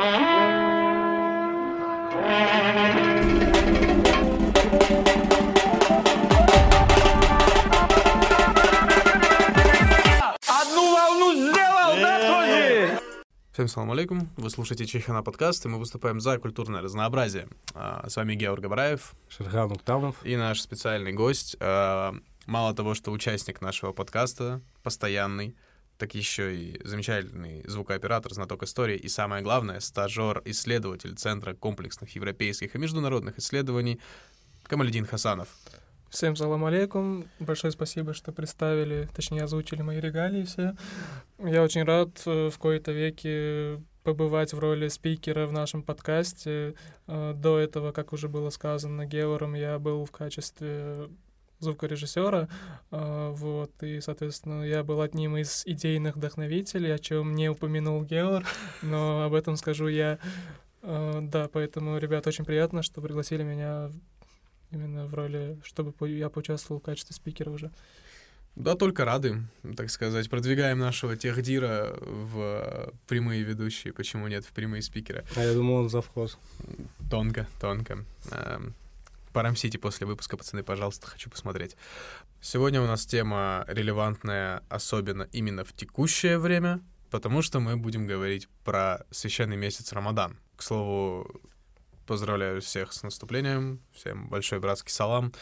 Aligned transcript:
Всем 0.00 0.08
салам 13.68 13.90
алейкум, 13.90 14.26
вы 14.38 14.48
слушаете 14.48 14.86
Чехана 14.86 15.22
подкаст, 15.22 15.66
и 15.66 15.68
мы 15.68 15.78
выступаем 15.78 16.18
за 16.20 16.38
культурное 16.38 16.80
разнообразие. 16.80 17.48
А, 17.74 18.08
С 18.08 18.16
вами 18.16 18.34
Георг 18.34 18.62
Габраев 18.62 19.12
Шерхан 19.28 19.70
Уктамов. 19.72 20.16
и 20.24 20.34
наш 20.36 20.62
специальный 20.62 21.12
гость. 21.12 21.56
А, 21.60 22.14
Мало 22.46 22.74
того, 22.74 22.94
что 22.94 23.12
участник 23.12 23.60
нашего 23.60 23.92
подкаста, 23.92 24.62
постоянный, 24.82 25.54
так 26.00 26.14
еще 26.14 26.56
и 26.56 26.80
замечательный 26.82 27.62
звукооператор, 27.68 28.32
знаток 28.32 28.62
истории, 28.62 28.96
и 28.96 29.08
самое 29.08 29.42
главное, 29.42 29.80
стажер-исследователь 29.80 31.14
Центра 31.14 31.52
комплексных 31.54 32.14
европейских 32.16 32.74
и 32.74 32.78
международных 32.78 33.38
исследований 33.38 34.00
Камаледин 34.64 35.04
Хасанов. 35.04 35.48
Всем 36.08 36.36
салам 36.36 36.64
алейкум. 36.64 37.26
Большое 37.38 37.70
спасибо, 37.70 38.14
что 38.14 38.32
представили, 38.32 39.08
точнее, 39.14 39.44
озвучили 39.44 39.82
мои 39.82 40.00
регалии 40.00 40.44
все. 40.44 40.74
Я 41.38 41.62
очень 41.62 41.84
рад 41.84 42.10
э, 42.26 42.48
в 42.48 42.58
кои-то 42.58 42.92
веки 42.92 43.80
побывать 44.02 44.54
в 44.54 44.58
роли 44.58 44.88
спикера 44.88 45.46
в 45.46 45.52
нашем 45.52 45.82
подкасте. 45.82 46.74
Э, 47.06 47.34
До 47.36 47.58
этого, 47.58 47.92
как 47.92 48.12
уже 48.14 48.28
было 48.28 48.48
сказано 48.50 49.04
Геором, 49.04 49.54
я 49.54 49.78
был 49.78 50.04
в 50.06 50.10
качестве 50.10 51.10
звукорежиссера, 51.60 52.48
э, 52.90 53.30
вот, 53.36 53.70
и, 53.82 54.00
соответственно, 54.00 54.62
я 54.62 54.82
был 54.82 55.00
одним 55.00 55.36
из 55.36 55.62
идейных 55.66 56.16
вдохновителей, 56.16 56.94
о 56.94 56.98
чем 56.98 57.34
не 57.34 57.48
упомянул 57.48 58.02
Геор, 58.04 58.44
но 58.82 59.24
об 59.24 59.34
этом 59.34 59.56
скажу 59.56 59.88
я. 59.88 60.18
Э, 60.82 61.20
Да, 61.22 61.48
поэтому, 61.52 61.98
ребят, 61.98 62.26
очень 62.26 62.44
приятно, 62.44 62.82
что 62.82 63.00
пригласили 63.00 63.42
меня 63.42 63.90
именно 64.72 65.06
в 65.06 65.14
роли, 65.14 65.58
чтобы 65.64 65.92
я 66.08 66.28
поучаствовал 66.28 66.80
в 66.80 66.84
качестве 66.84 67.14
спикера 67.14 67.50
уже. 67.50 67.70
Да, 68.56 68.74
только 68.74 69.04
рады, 69.04 69.42
так 69.76 69.90
сказать. 69.90 70.28
Продвигаем 70.28 70.78
нашего 70.78 71.16
техдира 71.16 71.96
в 72.00 72.92
прямые 73.06 73.42
ведущие, 73.42 73.92
почему 73.92 74.28
нет, 74.28 74.44
в 74.44 74.52
прямые 74.52 74.82
спикеры. 74.82 75.24
А 75.36 75.42
я 75.42 75.54
думал, 75.54 75.76
он 75.76 75.88
завхоз. 75.88 76.38
Тонко, 77.10 77.46
тонко. 77.60 78.04
Порамсите 79.32 79.78
после 79.78 80.06
выпуска, 80.06 80.36
пацаны, 80.36 80.62
пожалуйста, 80.62 81.06
хочу 81.06 81.30
посмотреть. 81.30 81.76
Сегодня 82.40 82.82
у 82.82 82.86
нас 82.86 83.06
тема 83.06 83.64
релевантная, 83.68 84.62
особенно 84.68 85.28
именно 85.30 85.64
в 85.64 85.72
текущее 85.72 86.38
время, 86.38 86.80
потому 87.10 87.42
что 87.42 87.60
мы 87.60 87.76
будем 87.76 88.06
говорить 88.06 88.48
про 88.64 89.06
священный 89.10 89.56
месяц 89.56 89.92
Рамадан. 89.92 90.38
К 90.56 90.62
слову, 90.62 91.30
поздравляю 92.06 92.60
всех 92.60 92.92
с 92.92 93.02
наступлением, 93.02 93.80
всем 93.92 94.28
большой 94.28 94.58
братский 94.58 94.90
салам. 94.90 95.32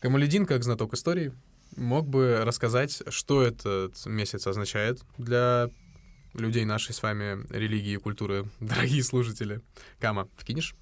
Камаледин, 0.00 0.46
как 0.46 0.62
знаток 0.62 0.94
истории, 0.94 1.32
мог 1.76 2.06
бы 2.06 2.42
рассказать, 2.44 3.02
что 3.08 3.42
этот 3.42 4.06
месяц 4.06 4.46
означает 4.46 5.02
для 5.16 5.70
людей 6.34 6.64
нашей 6.64 6.94
с 6.94 7.02
вами 7.02 7.44
религии 7.50 7.94
и 7.94 7.96
культуры, 7.96 8.46
дорогие 8.60 9.02
слушатели. 9.02 9.60
Кама, 9.98 10.28
вкинешь? 10.36 10.74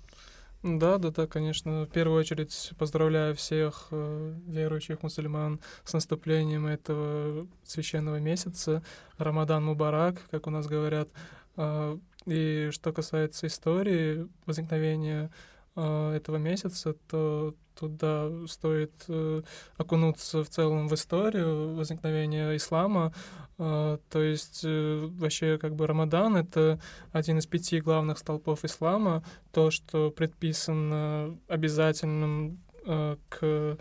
Да, 0.63 0.99
да, 0.99 1.11
да, 1.11 1.27
конечно. 1.27 1.85
В 1.85 1.91
первую 1.91 2.19
очередь 2.21 2.73
поздравляю 2.79 3.37
всех 3.37 3.89
э, 3.91 4.35
верующих 4.47 5.03
мусульман 5.03 5.61
с 5.85 5.93
наступлением 5.93 6.67
этого 6.67 7.47
священного 7.63 8.17
месяца. 8.19 8.83
Рамадан 9.19 9.65
Мубарак, 9.65 10.17
как 10.31 10.47
у 10.47 10.51
нас 10.51 10.67
говорят. 10.67 11.09
А, 11.57 11.99
И 12.27 12.71
что 12.73 12.93
касается 12.93 13.47
истории 13.47 14.27
возникновения 14.47 15.31
а, 15.77 16.13
этого 16.15 16.37
месяца, 16.37 16.95
то 17.09 17.55
туда 17.79 18.31
стоит 18.49 18.93
э, 19.09 19.43
окунуться 19.77 20.43
в 20.43 20.49
целом 20.49 20.89
в 20.89 20.95
историю 20.95 21.75
возникновения 21.75 22.57
ислама. 22.57 23.13
А, 23.59 23.99
То 24.11 24.23
есть 24.23 24.63
э, 24.65 25.09
вообще 25.19 25.59
как 25.59 25.75
бы 25.75 25.87
Рамадан— 25.87 26.37
это 26.37 26.81
один 27.13 27.39
из 27.39 27.47
пяти 27.47 27.81
главных 27.81 28.19
столпов 28.19 28.65
ислама, 28.65 29.23
то, 29.53 29.71
что 29.71 30.11
предписано 30.11 31.39
обязательным 31.49 32.59
э, 32.85 33.17
к 33.29 33.39
э, 33.43 33.77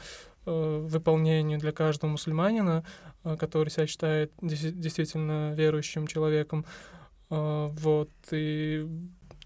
выполнению 0.45 1.59
для 1.59 1.71
каждого 1.71 2.11
мусульманина, 2.11 2.83
э, 3.23 3.35
который 3.37 3.69
себя 3.69 3.87
считает 3.87 4.31
действительно 4.41 5.53
верующим 5.53 6.07
человеком. 6.07 6.65
Э, 7.29 7.69
Вот, 7.71 8.11
и 8.31 8.87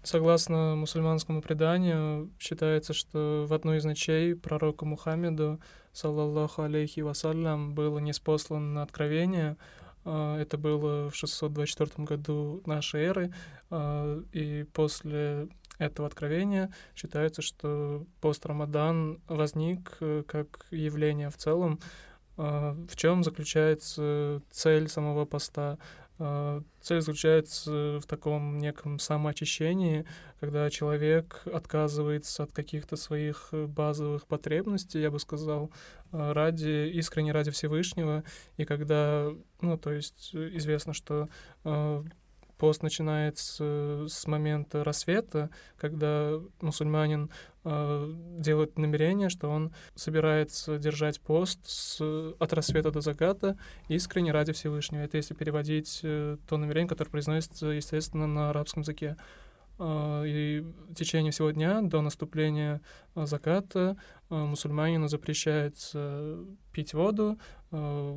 согласно 0.02 0.74
мусульманскому 0.76 1.42
преданию, 1.42 2.30
считается, 2.38 2.92
что 2.92 3.46
в 3.48 3.52
одну 3.52 3.74
из 3.74 3.84
ночей 3.84 4.34
пророку 4.34 4.86
Мухаммеду, 4.86 5.60
саллаллаху 5.92 6.62
алейхи 6.62 7.00
вассалям, 7.00 7.74
было 7.74 7.98
неспослано 7.98 8.82
откровение. 8.82 9.56
Э, 10.04 10.36
Это 10.40 10.58
было 10.58 11.10
в 11.10 11.14
624 11.14 12.04
году 12.04 12.62
нашей 12.66 13.02
эры, 13.02 13.34
э, 13.70 14.22
и 14.32 14.64
после 14.72 15.48
этого 15.80 16.06
откровения 16.06 16.70
считается, 16.94 17.42
что 17.42 18.06
пост 18.20 18.44
Рамадан 18.46 19.20
возник 19.28 19.96
э, 20.00 20.22
как 20.26 20.66
явление 20.70 21.30
в 21.30 21.36
целом. 21.36 21.80
Э, 22.36 22.74
В 22.88 22.96
чем 22.96 23.24
заключается 23.24 24.42
цель 24.50 24.88
самого 24.88 25.24
поста? 25.24 25.78
Э, 26.20 26.60
Цель 26.82 27.00
заключается 27.00 27.98
в 27.98 28.06
таком 28.06 28.58
неком 28.58 28.98
самоочищении, 28.98 30.04
когда 30.38 30.68
человек 30.70 31.42
отказывается 31.46 32.42
от 32.42 32.52
каких-то 32.52 32.96
своих 32.96 33.48
э, 33.52 33.66
базовых 33.66 34.26
потребностей, 34.26 35.00
я 35.00 35.10
бы 35.10 35.18
сказал, 35.18 35.70
э, 36.12 36.32
ради, 36.32 36.90
искренне 36.90 37.32
ради 37.32 37.50
Всевышнего, 37.50 38.22
и 38.58 38.66
когда, 38.66 39.30
ну, 39.62 39.78
то 39.78 39.92
есть 39.92 40.34
известно, 40.34 40.92
что 40.92 41.28
пост 42.60 42.82
начинается 42.82 44.06
с 44.06 44.26
момента 44.26 44.84
рассвета, 44.84 45.48
когда 45.78 46.34
мусульманин 46.60 47.30
э, 47.64 48.14
делает 48.38 48.78
намерение, 48.78 49.30
что 49.30 49.48
он 49.48 49.72
собирается 49.94 50.76
держать 50.76 51.20
пост 51.22 51.60
с, 51.64 52.00
от 52.38 52.52
рассвета 52.52 52.90
до 52.90 53.00
заката 53.00 53.56
искренне 53.88 54.30
ради 54.30 54.52
Всевышнего. 54.52 55.00
Это 55.00 55.16
если 55.16 55.32
переводить 55.32 56.00
э, 56.02 56.36
то 56.46 56.58
намерение, 56.58 56.88
которое 56.88 57.10
произносится, 57.10 57.68
естественно, 57.68 58.26
на 58.26 58.50
арабском 58.50 58.82
языке. 58.82 59.16
Э, 59.78 60.24
И 60.26 60.60
в 60.60 60.94
течение 60.94 61.32
всего 61.32 61.50
дня 61.50 61.80
до 61.80 62.02
наступления 62.02 62.82
э, 63.14 63.24
заката 63.24 63.96
э, 64.28 64.34
мусульманину 64.34 65.08
запрещается 65.08 66.38
пить 66.72 66.94
воду, 66.94 67.38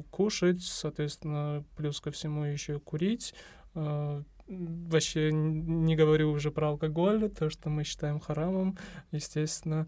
кушать, 0.10 0.64
соответственно, 0.64 1.64
плюс 1.78 2.02
ко 2.02 2.10
всему 2.10 2.44
еще 2.44 2.80
курить. 2.80 3.36
Вообще 4.48 5.32
не 5.32 5.96
говорю 5.96 6.32
уже 6.32 6.52
про 6.52 6.70
алкоголь, 6.70 7.30
то, 7.30 7.50
что 7.50 7.70
мы 7.70 7.84
считаем 7.84 8.20
харамом, 8.20 8.78
естественно. 9.12 9.88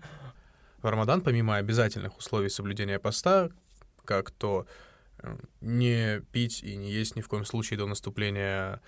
В 0.82 0.86
Рамадан, 0.86 1.22
помимо 1.22 1.58
обязательных 1.58 2.18
условий 2.18 2.50
соблюдения 2.50 3.00
поста, 3.00 3.50
как 4.06 4.32
то 4.32 4.66
э, 5.20 5.38
не 5.62 6.22
пить 6.32 6.64
и 6.64 6.76
не 6.76 6.92
есть 6.92 7.16
ни 7.16 7.22
в 7.22 7.28
коем 7.28 7.44
случае 7.44 7.80
до 7.80 7.88
наступления 7.88 8.82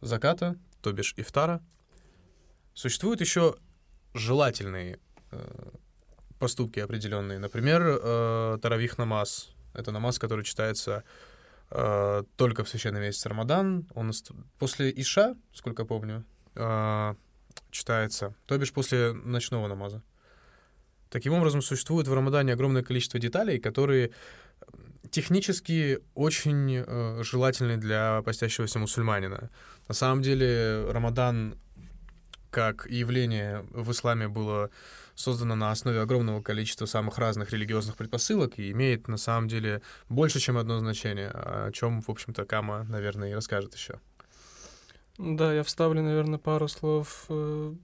заката, 0.00 0.56
то 0.80 0.92
бишь 0.92 1.14
ифтара, 1.16 1.62
существуют 2.72 3.20
еще 3.20 3.56
желательные 4.14 4.98
э, 5.30 5.70
поступки 6.38 6.80
определенные. 6.80 7.38
Например, 7.38 7.82
э, 7.82 8.58
таравих 8.60 8.98
намаз. 8.98 9.50
Это 9.72 9.92
намаз, 9.92 10.18
который 10.18 10.44
читается 10.44 11.04
э, 11.70 12.22
только 12.36 12.64
в 12.64 12.68
священный 12.68 13.00
месяц 13.00 13.26
Рамадан. 13.26 13.86
Он 13.94 14.12
после 14.58 14.90
Иша, 14.90 15.36
сколько 15.52 15.84
помню, 15.84 16.24
э, 16.54 17.14
читается, 17.70 18.34
то 18.46 18.58
бишь 18.58 18.72
после 18.72 19.12
ночного 19.12 19.68
намаза. 19.68 20.02
Таким 21.10 21.32
образом, 21.32 21.62
существует 21.62 22.08
в 22.08 22.14
Рамадане 22.14 22.52
огромное 22.54 22.82
количество 22.82 23.20
деталей, 23.20 23.58
которые 23.60 24.10
технически 25.10 26.00
очень 26.14 26.84
э, 26.84 27.22
желательны 27.22 27.76
для 27.76 28.22
постящегося 28.22 28.78
мусульманина. 28.78 29.50
На 29.86 29.94
самом 29.94 30.22
деле, 30.22 30.90
Рамадан 30.90 31.56
как 32.50 32.86
явление 32.88 33.64
в 33.70 33.90
исламе 33.90 34.28
было 34.28 34.70
создано 35.14 35.54
на 35.54 35.70
основе 35.70 36.00
огромного 36.00 36.42
количества 36.42 36.86
самых 36.86 37.18
разных 37.18 37.52
религиозных 37.52 37.96
предпосылок 37.96 38.58
и 38.58 38.70
имеет 38.70 39.08
на 39.08 39.16
самом 39.16 39.48
деле 39.48 39.82
больше, 40.08 40.40
чем 40.40 40.56
одно 40.56 40.78
значение, 40.78 41.28
о 41.28 41.70
чем, 41.72 42.00
в 42.02 42.10
общем-то, 42.10 42.44
Кама, 42.44 42.84
наверное, 42.84 43.30
и 43.30 43.34
расскажет 43.34 43.74
еще. 43.74 44.00
Да, 45.18 45.52
я 45.52 45.62
вставлю, 45.62 46.02
наверное, 46.02 46.40
пару 46.40 46.66
слов 46.66 47.26
э, 47.28 47.74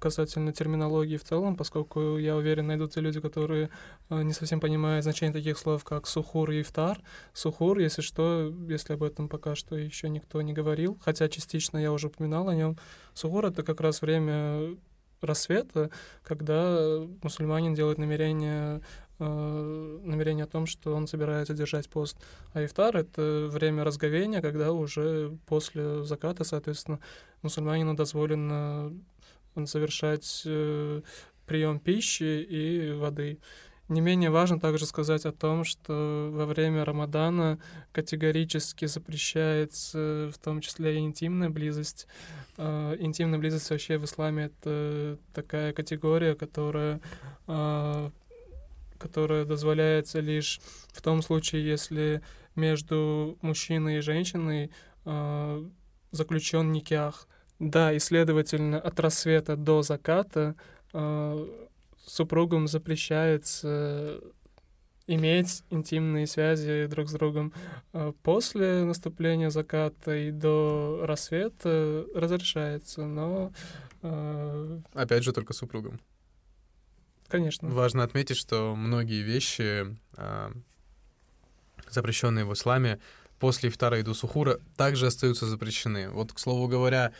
касательно 0.00 0.52
терминологии 0.52 1.16
в 1.16 1.24
целом, 1.24 1.54
поскольку 1.54 2.16
я 2.16 2.34
уверен, 2.34 2.66
найдутся 2.66 3.00
люди, 3.00 3.20
которые 3.20 3.70
э, 4.08 4.22
не 4.22 4.32
совсем 4.32 4.58
понимают 4.58 5.04
значение 5.04 5.32
таких 5.32 5.56
слов, 5.58 5.84
как 5.84 6.08
сухур 6.08 6.50
и 6.50 6.62
ифтар. 6.62 6.98
Сухур, 7.32 7.78
если 7.78 8.02
что, 8.02 8.52
если 8.68 8.94
об 8.94 9.04
этом 9.04 9.28
пока 9.28 9.54
что 9.54 9.76
еще 9.76 10.08
никто 10.08 10.42
не 10.42 10.52
говорил, 10.52 10.98
хотя 11.04 11.28
частично 11.28 11.78
я 11.78 11.92
уже 11.92 12.08
упоминал 12.08 12.48
о 12.48 12.54
нем. 12.54 12.76
Сухур— 13.14 13.44
это 13.46 13.62
как 13.62 13.80
раз 13.80 14.02
время 14.02 14.76
рассвета, 15.20 15.90
когда 16.22 17.00
мусульманин 17.22 17.74
делает 17.74 17.98
намерение 17.98 18.80
э, 19.18 19.98
намерение 20.04 20.44
о 20.44 20.48
том, 20.48 20.66
что 20.66 20.94
он 20.94 21.06
собирается 21.06 21.54
держать 21.54 21.88
пост. 21.88 22.16
А 22.52 22.64
ифтар— 22.64 22.96
это 22.98 23.48
время 23.50 23.84
разговения, 23.84 24.40
когда 24.40 24.72
уже 24.72 25.36
после 25.46 26.04
заката, 26.04 26.44
соответственно, 26.44 27.00
мусульманину 27.42 27.94
дозволено 27.94 28.92
совершать 29.66 30.42
э, 30.46 31.02
прием 31.46 31.80
пищи 31.80 32.42
и 32.42 32.92
воды. 32.92 33.38
Не 33.90 34.00
менее 34.00 34.30
важно 34.30 34.60
также 34.60 34.86
сказать 34.86 35.26
о 35.26 35.32
том, 35.32 35.64
что 35.64 36.30
во 36.32 36.46
время 36.46 36.84
Рамадана 36.84 37.58
категорически 37.90 38.84
запрещается 38.84 40.30
в 40.32 40.38
том 40.38 40.60
числе 40.60 40.94
и 40.94 40.98
интимная 41.00 41.50
близость. 41.50 42.06
Э, 42.56 42.94
интимная 43.00 43.40
близость 43.40 43.68
вообще 43.68 43.98
в 43.98 44.04
исламе 44.04 44.44
это 44.44 45.18
такая 45.34 45.72
категория, 45.72 46.36
которая 46.36 47.00
э, 47.48 48.10
которая 48.96 49.44
дозволяется 49.44 50.20
лишь 50.20 50.60
в 50.92 51.02
том 51.02 51.20
случае, 51.20 51.66
если 51.66 52.22
между 52.54 53.38
мужчиной 53.42 53.98
и 53.98 54.02
женщиной 54.02 54.70
э, 55.04 55.64
заключен 56.12 56.70
никях. 56.70 57.26
Да, 57.58 57.92
и, 57.92 57.98
следовательно, 57.98 58.78
от 58.78 59.00
рассвета 59.00 59.56
до 59.56 59.82
заката 59.82 60.54
э, 60.92 61.68
супругам 62.06 62.68
запрещается 62.68 64.20
иметь 65.06 65.64
интимные 65.70 66.26
связи 66.26 66.86
друг 66.86 67.08
с 67.08 67.12
другом. 67.12 67.52
Э, 67.92 68.12
после 68.22 68.84
наступления 68.84 69.50
заката 69.50 70.14
и 70.14 70.30
до 70.30 71.00
рассвета 71.02 72.06
разрешается, 72.14 73.04
но... 73.04 73.52
Э, 74.02 74.80
Опять 74.94 75.24
же, 75.24 75.32
только 75.32 75.52
супругам. 75.52 76.00
Конечно. 77.28 77.68
Важно 77.68 78.04
отметить, 78.04 78.36
что 78.36 78.74
многие 78.76 79.22
вещи, 79.22 79.96
э, 80.16 80.52
запрещенные 81.88 82.44
в 82.44 82.52
исламе, 82.52 83.00
после 83.40 83.70
и 83.98 84.02
до 84.02 84.14
сухура, 84.14 84.60
также 84.76 85.06
остаются 85.06 85.46
запрещены. 85.46 86.10
Вот, 86.10 86.32
к 86.32 86.38
слову 86.38 86.68
говоря, 86.68 87.12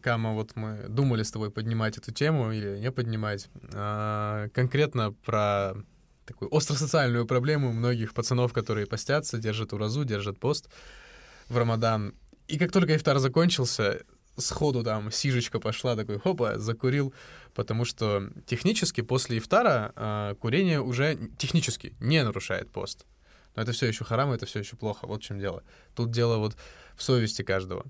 Кама, 0.00 0.32
вот 0.32 0.56
мы 0.56 0.86
думали 0.88 1.22
с 1.22 1.30
тобой 1.30 1.50
поднимать 1.50 1.98
эту 1.98 2.12
тему 2.12 2.52
или 2.52 2.78
не 2.78 2.90
поднимать. 2.90 3.48
А, 3.74 4.48
конкретно 4.54 5.12
про 5.12 5.74
такую 6.24 6.54
остросоциальную 6.54 7.26
проблему 7.26 7.72
многих 7.72 8.14
пацанов, 8.14 8.52
которые 8.52 8.86
постятся, 8.86 9.38
держат 9.38 9.72
уразу, 9.72 10.04
держат 10.04 10.38
пост 10.38 10.70
в 11.48 11.56
Рамадан. 11.56 12.14
И 12.48 12.58
как 12.58 12.72
только 12.72 12.96
ифтар 12.96 13.18
закончился, 13.18 14.02
сходу 14.36 14.82
там 14.82 15.10
сижечка 15.10 15.60
пошла, 15.60 15.96
такой 15.96 16.18
хопа, 16.18 16.58
закурил, 16.58 17.12
потому 17.54 17.84
что 17.84 18.30
технически 18.46 19.02
после 19.02 19.38
ифтара 19.38 19.92
э, 19.94 20.34
курение 20.40 20.80
уже 20.80 21.18
технически 21.38 21.94
не 22.00 22.22
нарушает 22.24 22.70
пост. 22.70 23.04
Но 23.54 23.62
это 23.62 23.72
все 23.72 23.86
еще 23.86 24.04
харам, 24.04 24.32
это 24.32 24.46
все 24.46 24.60
еще 24.60 24.76
плохо. 24.76 25.06
Вот 25.06 25.22
в 25.22 25.26
чем 25.26 25.38
дело. 25.38 25.62
Тут 25.94 26.10
дело 26.10 26.38
вот 26.38 26.56
в 26.96 27.02
совести 27.02 27.42
каждого. 27.42 27.84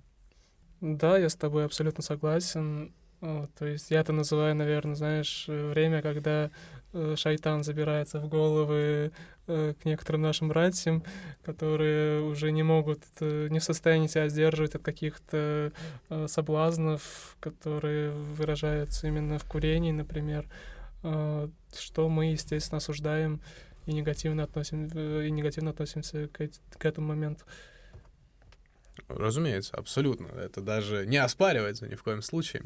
Да, 0.83 1.17
я 1.17 1.29
с 1.29 1.37
тобой 1.37 1.65
абсолютно 1.65 2.03
согласен. 2.03 2.93
то 3.21 3.67
есть 3.67 3.93
я 3.93 4.01
это 4.01 4.13
называю, 4.13 4.57
наверное, 4.57 4.97
знаешь, 4.97 5.45
время, 5.47 6.03
когда 6.03 6.51
э, 6.93 7.15
шайтан 7.17 7.63
забирается 7.63 8.19
в 8.19 8.29
головы 8.29 9.13
э, 9.47 9.75
к 9.81 9.85
некоторым 9.85 10.23
нашим 10.23 10.49
братьям, 10.49 11.05
которые 11.45 12.23
уже 12.23 12.51
не 12.51 12.65
могут, 12.65 12.99
э, 13.21 13.47
не 13.49 13.61
в 13.61 13.63
состоянии 13.63 14.09
себя 14.09 14.29
сдерживать 14.29 14.75
от 14.75 14.83
каких-то 14.83 15.71
соблазнов, 16.27 17.37
которые 17.39 18.11
выражаются 18.11 19.07
именно 19.07 19.39
в 19.39 19.45
курении, 19.45 19.93
например, 19.93 20.49
что 21.01 22.09
мы, 22.09 22.33
естественно, 22.33 22.79
осуждаем 22.79 23.41
и 23.87 23.93
негативно, 23.93 24.43
относим, 24.43 24.87
и 24.87 25.31
негативно 25.31 25.71
относимся 25.71 26.27
к, 26.27 26.49
к 26.77 26.85
этому 26.85 27.07
моменту. 27.07 27.45
Разумеется, 29.09 29.75
абсолютно. 29.77 30.27
Это 30.29 30.61
даже 30.61 31.07
не 31.07 31.17
оспаривается 31.17 31.89
ни 31.89 31.95
в 31.95 32.03
коем 32.03 32.23
случае. 32.23 32.65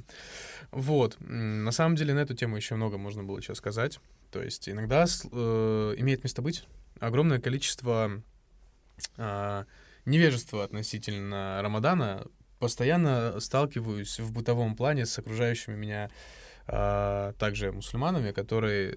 Вот. 0.71 1.17
На 1.21 1.71
самом 1.73 1.97
деле 1.97 2.15
на 2.15 2.21
эту 2.21 2.35
тему 2.35 2.57
еще 2.57 2.75
много 2.75 2.99
можно 2.99 3.23
было 3.23 3.39
еще 3.39 3.55
сказать. 3.55 4.01
То 4.31 4.43
есть 4.43 4.69
иногда 4.69 5.05
э, 5.05 5.95
имеет 5.99 6.25
место 6.25 6.43
быть 6.43 6.65
огромное 6.99 7.41
количество 7.41 8.23
э, 9.17 9.65
невежества 10.05 10.65
относительно 10.65 11.61
Рамадана. 11.63 12.27
Постоянно 12.59 13.39
сталкиваюсь 13.39 14.19
в 14.19 14.33
бытовом 14.33 14.77
плане 14.77 15.07
с 15.07 15.19
окружающими 15.19 15.77
меня 15.77 16.11
э, 16.67 17.33
также 17.39 17.71
мусульманами, 17.71 18.33
которые 18.33 18.97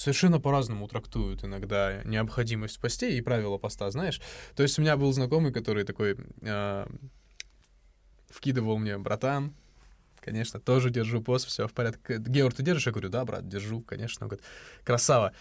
совершенно 0.00 0.40
по-разному 0.40 0.88
трактуют 0.88 1.44
иногда 1.44 2.02
необходимость 2.04 2.80
постей 2.80 3.18
и 3.18 3.20
правила 3.20 3.58
поста, 3.58 3.90
знаешь. 3.90 4.18
То 4.56 4.62
есть 4.62 4.78
у 4.78 4.82
меня 4.82 4.96
был 4.96 5.12
знакомый, 5.12 5.52
который 5.52 5.84
такой 5.84 6.16
э, 6.40 6.86
вкидывал 8.30 8.78
мне, 8.78 8.96
братан, 8.96 9.54
конечно, 10.20 10.58
тоже 10.58 10.88
держу 10.88 11.22
пост, 11.22 11.48
все 11.48 11.68
в 11.68 11.74
порядке. 11.74 12.16
Георг, 12.18 12.54
ты 12.54 12.62
держишь? 12.62 12.86
Я 12.86 12.92
говорю, 12.92 13.10
да, 13.10 13.22
брат, 13.26 13.46
держу, 13.46 13.82
конечно. 13.82 14.24
Он 14.24 14.28
говорит, 14.28 14.46
красава. 14.84 15.34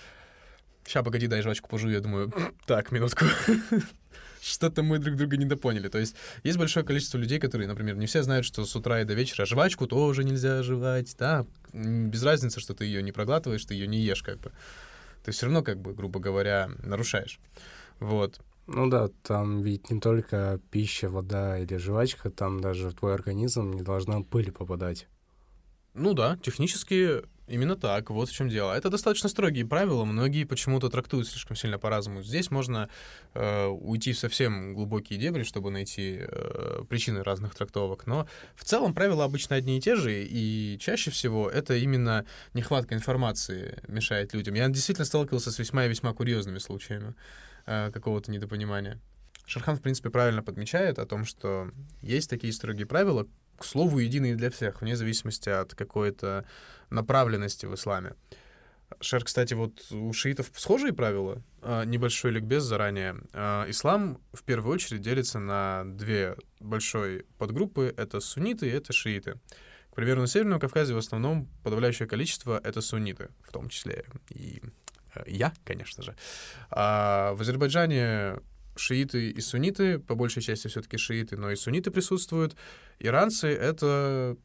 Сейчас, 0.83 1.05
погоди, 1.05 1.27
дай 1.27 1.41
жвачку 1.41 1.69
пожую. 1.69 1.94
Я 1.94 2.01
думаю, 2.01 2.33
так, 2.65 2.91
минутку. 2.91 3.25
Что-то 4.50 4.84
мы 4.84 5.00
друг 5.00 5.16
друга 5.16 5.38
недопоняли. 5.38 5.88
То 5.88 6.00
есть 6.00 6.16
есть 6.44 6.57
большое 6.57 6.86
количество 6.86 7.18
людей, 7.18 7.40
которые, 7.40 7.68
например, 7.68 7.96
не 7.98 8.07
все 8.07 8.24
знают, 8.24 8.46
что 8.46 8.66
с 8.66 8.75
утра 8.75 9.01
и 9.01 9.06
до 9.06 9.13
вечера 9.13 9.46
жвачку 9.46 9.88
тоже 9.88 10.24
нельзя 10.24 10.63
жевать, 10.63 11.16
да, 11.18 11.46
без 11.74 12.24
разницы, 12.24 12.60
что 12.60 12.74
ты 12.74 12.86
ее 12.86 13.04
не 13.04 13.12
проглатываешь, 13.12 13.63
ты 13.66 13.75
ее 13.75 13.88
не 13.88 14.00
ешь, 14.00 14.24
как 14.24 14.40
бы. 14.40 14.51
Ты 15.24 15.31
все 15.31 15.46
равно, 15.46 15.62
как 15.62 15.80
бы, 15.80 15.94
грубо 15.94 16.19
говоря, 16.19 16.69
нарушаешь. 16.84 17.40
Вот. 18.00 18.40
Ну 18.68 18.88
да, 18.90 19.10
там 19.24 19.62
ведь 19.62 19.90
не 19.90 20.00
только 20.00 20.60
пища, 20.72 21.10
вода 21.10 21.57
или 21.57 21.78
жвачка, 21.78 22.30
там 22.30 22.60
даже 22.60 22.90
в 22.90 22.94
твой 22.94 23.16
организм 23.16 23.72
не 23.72 23.81
должна 23.81 24.22
пыль 24.22 24.51
попадать. 24.51 25.07
Ну 25.96 26.13
да, 26.13 26.38
технически 26.38 27.24
именно 27.50 27.75
так, 27.75 28.10
вот 28.10 28.30
в 28.30 28.34
чем 28.34 28.50
дело. 28.50 28.74
Это 28.74 28.90
достаточно 28.90 29.30
строгие 29.30 29.66
правила, 29.66 30.06
многие 30.06 30.44
почему-то 30.46 30.90
трактуют 30.90 31.28
слишком 31.28 31.56
сильно 31.56 31.80
по-разному. 31.80 32.22
Здесь 32.22 32.51
можно 32.51 32.90
э, 33.34 33.66
уйти 33.66 34.13
в 34.13 34.19
совсем 34.19 34.74
глубокие 34.74 35.19
дебри, 35.19 35.44
чтобы 35.44 35.72
найти 35.72 36.19
э, 36.22 36.84
причины 36.90 37.24
разных 37.24 37.56
трактовок, 37.56 38.07
но 38.07 38.28
в 38.56 38.63
целом 38.63 38.94
правила 38.94 39.24
обычно 39.24 39.56
одни 39.56 39.77
и 39.77 39.82
те 39.82 39.96
же, 39.96 40.24
и 40.24 40.77
чаще 40.79 41.12
всего 41.12 41.50
это 41.50 41.75
именно 41.75 42.25
нехватка 42.53 42.96
информации 42.96 43.79
мешает 43.88 44.34
людям. 44.34 44.56
Я 44.56 44.68
действительно 44.70 45.06
сталкивался 45.06 45.51
с 45.51 45.60
весьма 45.60 45.86
и 45.86 45.89
весьма 45.89 46.13
курьезными 46.13 46.60
случаями 46.60 47.15
э, 47.65 47.91
какого-то 47.91 48.32
недопонимания. 48.32 49.00
Шерхан, 49.50 49.77
в 49.77 49.82
принципе, 49.82 50.12
правильно 50.12 50.44
подмечает 50.44 51.00
о 51.00 51.06
том, 51.08 51.25
что 51.25 51.72
есть 52.01 52.29
такие 52.29 52.53
строгие 52.53 52.86
правила, 52.86 53.27
к 53.60 53.66
слову, 53.66 54.00
единые 54.00 54.36
для 54.36 54.50
всех, 54.50 54.82
вне 54.82 54.96
зависимости 54.96 55.50
от 55.50 55.75
какой-то 55.75 56.46
направленности 56.89 57.66
в 57.66 57.75
исламе. 57.75 58.16
Шер, 59.01 59.24
кстати, 59.24 59.54
вот 59.54 59.92
у 59.92 60.12
шиитов 60.13 60.51
схожие 60.56 60.94
правила. 60.94 61.42
А, 61.62 61.84
небольшой 61.86 62.32
ликбез 62.32 62.63
заранее. 62.63 63.18
А, 63.34 63.66
ислам 63.70 64.20
в 64.34 64.44
первую 64.44 64.74
очередь 64.74 65.01
делится 65.01 65.39
на 65.39 65.84
две 65.86 66.36
большой 66.60 67.25
подгруппы. 67.38 67.94
Это 67.98 68.20
сунниты 68.20 68.68
и 68.68 68.72
это 68.72 68.92
шииты. 68.92 69.39
К 69.92 69.96
примеру, 69.96 70.22
на 70.22 70.28
Северном 70.28 70.60
Кавказе 70.60 70.94
в 70.94 70.98
основном 70.98 71.48
подавляющее 71.63 72.08
количество— 72.08 72.60
это 72.63 72.82
сунниты, 72.82 73.30
в 73.42 73.51
том 73.51 73.70
числе 73.70 74.06
и 74.30 74.62
э, 75.16 75.24
я, 75.28 75.54
конечно 75.66 76.04
же. 76.04 76.16
А 76.70 77.34
в 77.34 77.42
Азербайджане 77.42 78.38
шииты 78.79 79.29
и 79.29 79.41
сунниты, 79.41 80.00
по 80.00 80.15
большей 80.15 80.41
части 80.41 80.67
все-таки 80.67 80.98
шииты, 80.98 81.38
но 81.38 81.51
и 81.51 81.55
сунниты 81.55 81.91
присутствуют. 81.91 82.55
Иранцы— 83.00 83.48
это 83.48 84.38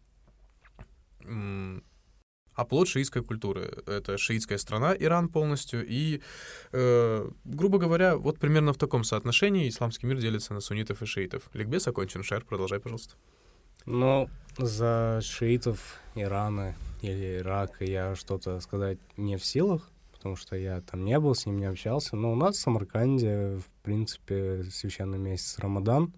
оплот 2.55 2.89
шиитской 2.89 3.23
культуры. 3.23 3.83
Это 3.87 4.17
шиитская 4.19 4.59
страна, 4.59 4.95
Иран 4.95 5.29
полностью. 5.29 5.85
И, 5.87 6.23
э, 6.73 7.29
грубо 7.45 7.79
говоря, 7.79 8.17
вот 8.17 8.39
примерно 8.39 8.73
в 8.73 8.79
таком 8.79 9.05
соотношении 9.05 9.69
исламский 9.69 10.07
мир 10.07 10.19
делится 10.19 10.55
на 10.55 10.61
суннитов 10.61 11.03
и 11.03 11.07
шиитов. 11.07 11.51
Ликбез 11.53 11.89
окончен. 11.89 12.23
Шер, 12.23 12.45
продолжай, 12.45 12.81
пожалуйста. 12.81 13.15
Ну, 13.87 14.29
за 14.57 15.21
шиитов 15.23 16.01
Ирана 16.15 16.75
или 17.03 17.39
Ирака 17.39 17.85
я 17.85 18.15
что-то 18.15 18.61
сказать 18.61 18.99
не 19.17 19.37
в 19.37 19.45
силах, 19.45 19.91
потому 20.25 20.37
что 20.37 20.57
я 20.57 20.81
там 20.81 21.05
не 21.05 21.21
был, 21.21 21.35
с 21.35 21.45
ним 21.45 21.59
не 21.59 21.67
общался. 21.67 22.17
Но 22.17 22.33
у 22.33 22.35
нас 22.35 22.57
в 22.57 22.61
Самарканде, 22.61 23.59
в 23.59 23.83
принципе, 23.83 24.65
священный 24.73 25.19
месяц 25.19 25.59
Рамадан. 25.59 26.15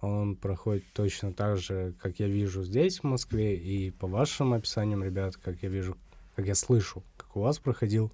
Он 0.00 0.36
проходит 0.36 0.84
точно 0.92 1.32
так 1.32 1.56
же, 1.56 1.92
как 2.00 2.20
я 2.20 2.28
вижу 2.28 2.62
здесь, 2.62 3.00
в 3.00 3.02
Москве, 3.02 3.56
и 3.56 3.90
по 3.90 4.06
вашим 4.06 4.52
описаниям, 4.52 5.02
ребят, 5.02 5.36
как 5.38 5.60
я 5.60 5.68
вижу, 5.68 5.96
как 6.36 6.46
я 6.46 6.54
слышу, 6.54 7.02
как 7.16 7.34
у 7.36 7.40
вас 7.40 7.58
проходил. 7.58 8.12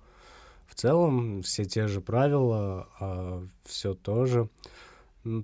В 0.66 0.74
целом 0.74 1.42
все 1.42 1.66
те 1.66 1.88
же 1.88 2.00
правила, 2.00 2.88
а 2.98 3.46
все 3.64 3.92
то 3.92 4.24
же. 4.24 4.48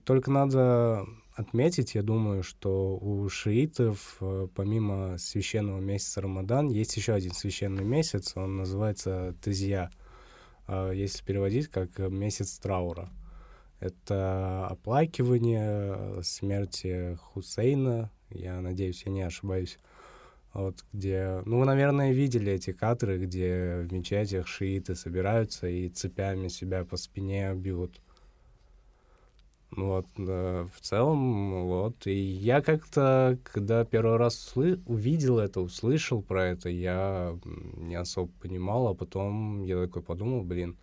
Только 0.06 0.30
надо 0.30 1.06
отметить, 1.34 1.94
я 1.94 2.02
думаю, 2.02 2.42
что 2.42 2.96
у 2.96 3.28
шиитов, 3.28 4.16
э, 4.20 4.48
помимо 4.54 5.18
священного 5.18 5.80
месяца 5.80 6.20
Рамадан, 6.20 6.68
есть 6.68 6.96
еще 6.96 7.12
один 7.14 7.32
священный 7.32 7.84
месяц, 7.84 8.32
он 8.36 8.56
называется 8.56 9.34
Тезия, 9.42 9.90
а 10.66 10.92
если 10.92 11.24
переводить 11.24 11.68
как 11.68 11.98
э, 11.98 12.08
месяц 12.08 12.58
траура. 12.58 13.10
Это 13.80 14.68
оплакивание 14.68 16.22
смерти 16.22 17.18
Хусейна, 17.20 18.10
я 18.30 18.60
надеюсь, 18.60 19.02
я 19.04 19.12
не 19.12 19.22
ошибаюсь, 19.22 19.78
вот 20.54 20.84
где... 20.92 21.42
Ну, 21.44 21.58
вы, 21.58 21.66
наверное, 21.66 22.12
видели 22.12 22.52
эти 22.52 22.72
кадры, 22.72 23.18
где 23.18 23.84
в 23.88 23.92
мечетях 23.92 24.46
шииты 24.46 24.94
собираются 24.94 25.66
и 25.66 25.88
цепями 25.88 26.46
себя 26.46 26.84
по 26.84 26.96
спине 26.96 27.52
бьют. 27.54 28.00
Вот, 29.76 30.06
да, 30.16 30.68
в 30.72 30.80
целом, 30.80 31.64
вот. 31.66 32.06
И 32.06 32.14
я 32.14 32.62
как-то, 32.62 33.38
когда 33.42 33.84
первый 33.84 34.16
раз 34.16 34.52
слы- 34.54 34.80
увидел 34.86 35.38
это, 35.38 35.60
услышал 35.60 36.22
про 36.22 36.46
это, 36.46 36.68
я 36.68 37.36
не 37.44 37.96
особо 37.96 38.30
понимал, 38.40 38.88
а 38.88 38.94
потом 38.94 39.62
я 39.62 39.84
такой 39.86 40.02
подумал, 40.02 40.44
блин, 40.44 40.76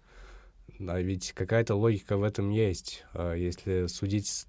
да, 0.77 0.99
ведь 0.99 1.31
какая-то 1.31 1.75
логика 1.75 2.17
в 2.17 2.23
этом 2.23 2.49
есть. 2.49 3.05
А 3.13 3.33
Если 3.33 3.87
судить 3.87 4.27
с 4.27 4.47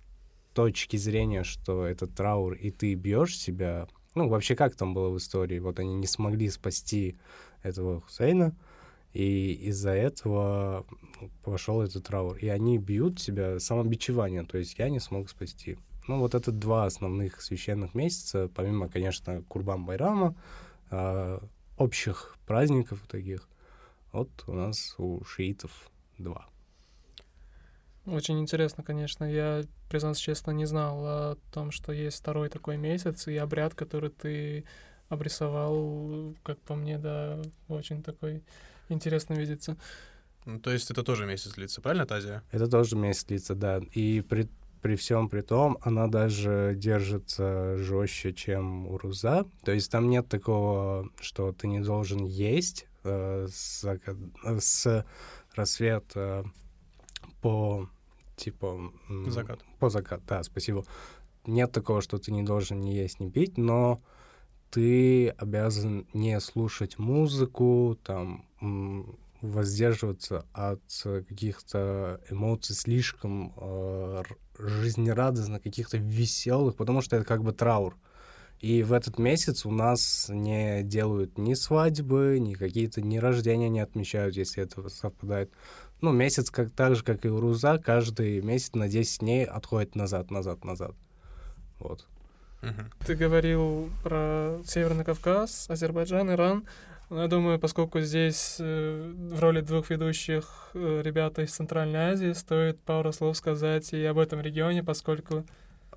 точки 0.54 0.96
зрения, 0.96 1.44
что 1.44 1.86
это 1.86 2.06
траур, 2.06 2.54
и 2.54 2.70
ты 2.70 2.94
бьешь 2.94 3.38
себя, 3.38 3.86
ну, 4.14 4.28
вообще 4.28 4.56
как 4.56 4.74
там 4.74 4.92
было 4.92 5.08
в 5.10 5.18
истории? 5.18 5.60
Вот 5.60 5.78
они 5.78 5.94
не 5.94 6.06
смогли 6.06 6.50
спасти 6.50 7.16
этого 7.62 8.00
Хусейна, 8.00 8.56
и 9.12 9.52
из-за 9.68 9.90
этого 9.90 10.86
пошел 11.42 11.82
этот 11.82 12.04
траур. 12.04 12.36
И 12.36 12.48
они 12.48 12.78
бьют 12.78 13.20
себя 13.20 13.60
самобичевание, 13.60 14.44
то 14.44 14.58
есть 14.58 14.78
я 14.78 14.88
не 14.88 15.00
смог 15.00 15.28
спасти. 15.28 15.78
Ну, 16.08 16.18
вот 16.18 16.34
это 16.34 16.50
два 16.50 16.86
основных 16.86 17.40
священных 17.42 17.94
месяца, 17.94 18.50
помимо, 18.54 18.88
конечно, 18.88 19.42
Курбан 19.42 19.84
Байрама, 19.84 20.34
а, 20.90 21.40
общих 21.78 22.36
праздников 22.46 23.00
таких. 23.08 23.48
Вот 24.12 24.30
у 24.46 24.52
нас 24.52 24.94
у 24.98 25.22
шиитов 25.24 25.90
два. 26.18 26.46
Очень 28.04 28.40
интересно, 28.40 28.82
конечно. 28.82 29.24
Я, 29.24 29.62
признаться 29.88 30.20
честно, 30.20 30.50
не 30.50 30.64
знал 30.64 31.06
о 31.06 31.36
том, 31.52 31.70
что 31.70 31.92
есть 31.92 32.18
второй 32.18 32.48
такой 32.48 32.76
месяц, 32.76 33.28
и 33.28 33.36
обряд, 33.36 33.74
который 33.74 34.10
ты 34.10 34.64
обрисовал, 35.08 36.34
как 36.42 36.58
по 36.60 36.74
мне, 36.74 36.98
да, 36.98 37.40
очень 37.68 38.02
такой 38.02 38.42
интересно 38.92 39.34
видится. 39.34 39.76
Ну, 40.44 40.58
то 40.58 40.72
есть 40.72 40.90
это 40.90 41.02
тоже 41.02 41.26
месяц 41.26 41.52
длится, 41.52 41.80
правильно, 41.80 42.06
Тазия? 42.06 42.42
Это 42.50 42.66
тоже 42.66 42.96
месяц 42.96 43.24
длится, 43.24 43.54
да. 43.54 43.80
И 43.92 44.20
при, 44.22 44.48
при 44.80 44.96
всем 44.96 45.28
при 45.28 45.40
том, 45.40 45.78
она 45.82 46.08
даже 46.08 46.74
держится 46.76 47.76
жестче, 47.78 48.32
чем 48.32 48.86
у 48.88 48.98
Руза. 48.98 49.46
То 49.64 49.72
есть 49.72 49.90
там 49.90 50.10
нет 50.10 50.28
такого, 50.28 51.08
что 51.20 51.52
ты 51.52 51.68
не 51.68 51.80
должен 51.80 52.24
есть 52.24 52.86
э, 53.04 53.46
с, 53.50 53.84
э, 53.84 54.58
с 54.58 55.06
рассвета 55.54 56.44
по 57.40 57.88
типа... 58.36 58.92
Закат. 59.28 59.60
По 59.78 59.88
закат, 59.88 60.22
да, 60.26 60.42
спасибо. 60.42 60.84
Нет 61.46 61.72
такого, 61.72 62.02
что 62.02 62.18
ты 62.18 62.32
не 62.32 62.42
должен 62.42 62.80
ни 62.80 62.90
есть, 62.90 63.20
ни 63.20 63.30
пить, 63.30 63.58
но 63.58 64.02
ты 64.70 65.28
обязан 65.28 66.06
не 66.12 66.40
слушать 66.40 66.98
музыку, 66.98 67.98
там, 68.02 68.44
воздерживаться 69.40 70.46
от 70.52 70.82
каких-то 71.02 72.20
эмоций 72.30 72.76
слишком 72.76 73.52
э, 73.56 74.22
жизнерадостных, 74.58 75.62
каких-то 75.62 75.98
веселых, 75.98 76.76
потому 76.76 77.00
что 77.00 77.16
это 77.16 77.24
как 77.24 77.42
бы 77.42 77.52
траур. 77.52 77.96
И 78.60 78.84
в 78.84 78.92
этот 78.92 79.18
месяц 79.18 79.66
у 79.66 79.72
нас 79.72 80.26
не 80.28 80.84
делают 80.84 81.36
ни 81.36 81.54
свадьбы, 81.54 82.38
ни 82.38 82.54
какие-то 82.54 83.02
ни 83.02 83.18
рождения 83.18 83.68
не 83.68 83.80
отмечают, 83.80 84.36
если 84.36 84.62
это 84.62 84.88
совпадает. 84.88 85.50
Ну, 86.00 86.12
месяц 86.12 86.48
как 86.48 86.70
так 86.70 86.94
же, 86.94 87.02
как 87.02 87.24
и 87.24 87.28
у 87.28 87.40
Руза, 87.40 87.78
каждый 87.78 88.40
месяц 88.40 88.74
на 88.74 88.88
10 88.88 89.20
дней 89.20 89.44
отходит 89.44 89.96
назад, 89.96 90.30
назад, 90.30 90.64
назад. 90.64 90.94
Вот. 91.80 92.06
Ты 93.04 93.16
говорил 93.16 93.90
про 94.04 94.60
Северный 94.64 95.04
Кавказ, 95.04 95.66
Азербайджан, 95.68 96.30
Иран. 96.30 96.64
Ну, 97.12 97.20
Я 97.20 97.28
думаю, 97.28 97.58
поскольку 97.58 98.00
здесь 98.00 98.56
э, 98.58 99.12
в 99.34 99.38
роли 99.38 99.60
двух 99.60 99.90
ведущих 99.90 100.70
э, 100.72 101.02
ребята 101.04 101.42
из 101.42 101.50
Центральной 101.52 102.12
Азии, 102.12 102.32
стоит 102.32 102.80
пару 102.80 103.12
слов 103.12 103.36
сказать 103.36 103.92
и 103.92 104.02
об 104.06 104.18
этом 104.18 104.40
регионе, 104.40 104.82
поскольку 104.82 105.44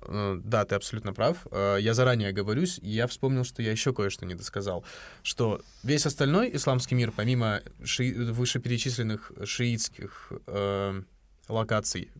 Э, 0.08 0.38
Да, 0.44 0.66
ты 0.66 0.74
абсолютно 0.74 1.14
прав. 1.14 1.46
Э, 1.50 1.78
Я 1.80 1.94
заранее 1.94 2.28
оговорюсь, 2.28 2.78
и 2.82 2.90
я 2.90 3.06
вспомнил, 3.06 3.44
что 3.44 3.62
я 3.62 3.70
еще 3.70 3.94
кое-что 3.94 4.26
не 4.26 4.34
досказал. 4.34 4.84
Что 5.22 5.62
весь 5.82 6.04
остальной 6.04 6.54
исламский 6.54 6.94
мир, 6.96 7.12
помимо 7.16 7.62
ши- 7.82 8.12
вышеперечисленных 8.32 9.32
шиитских 9.44 10.32
э, 10.46 11.02
локаций, 11.48 12.10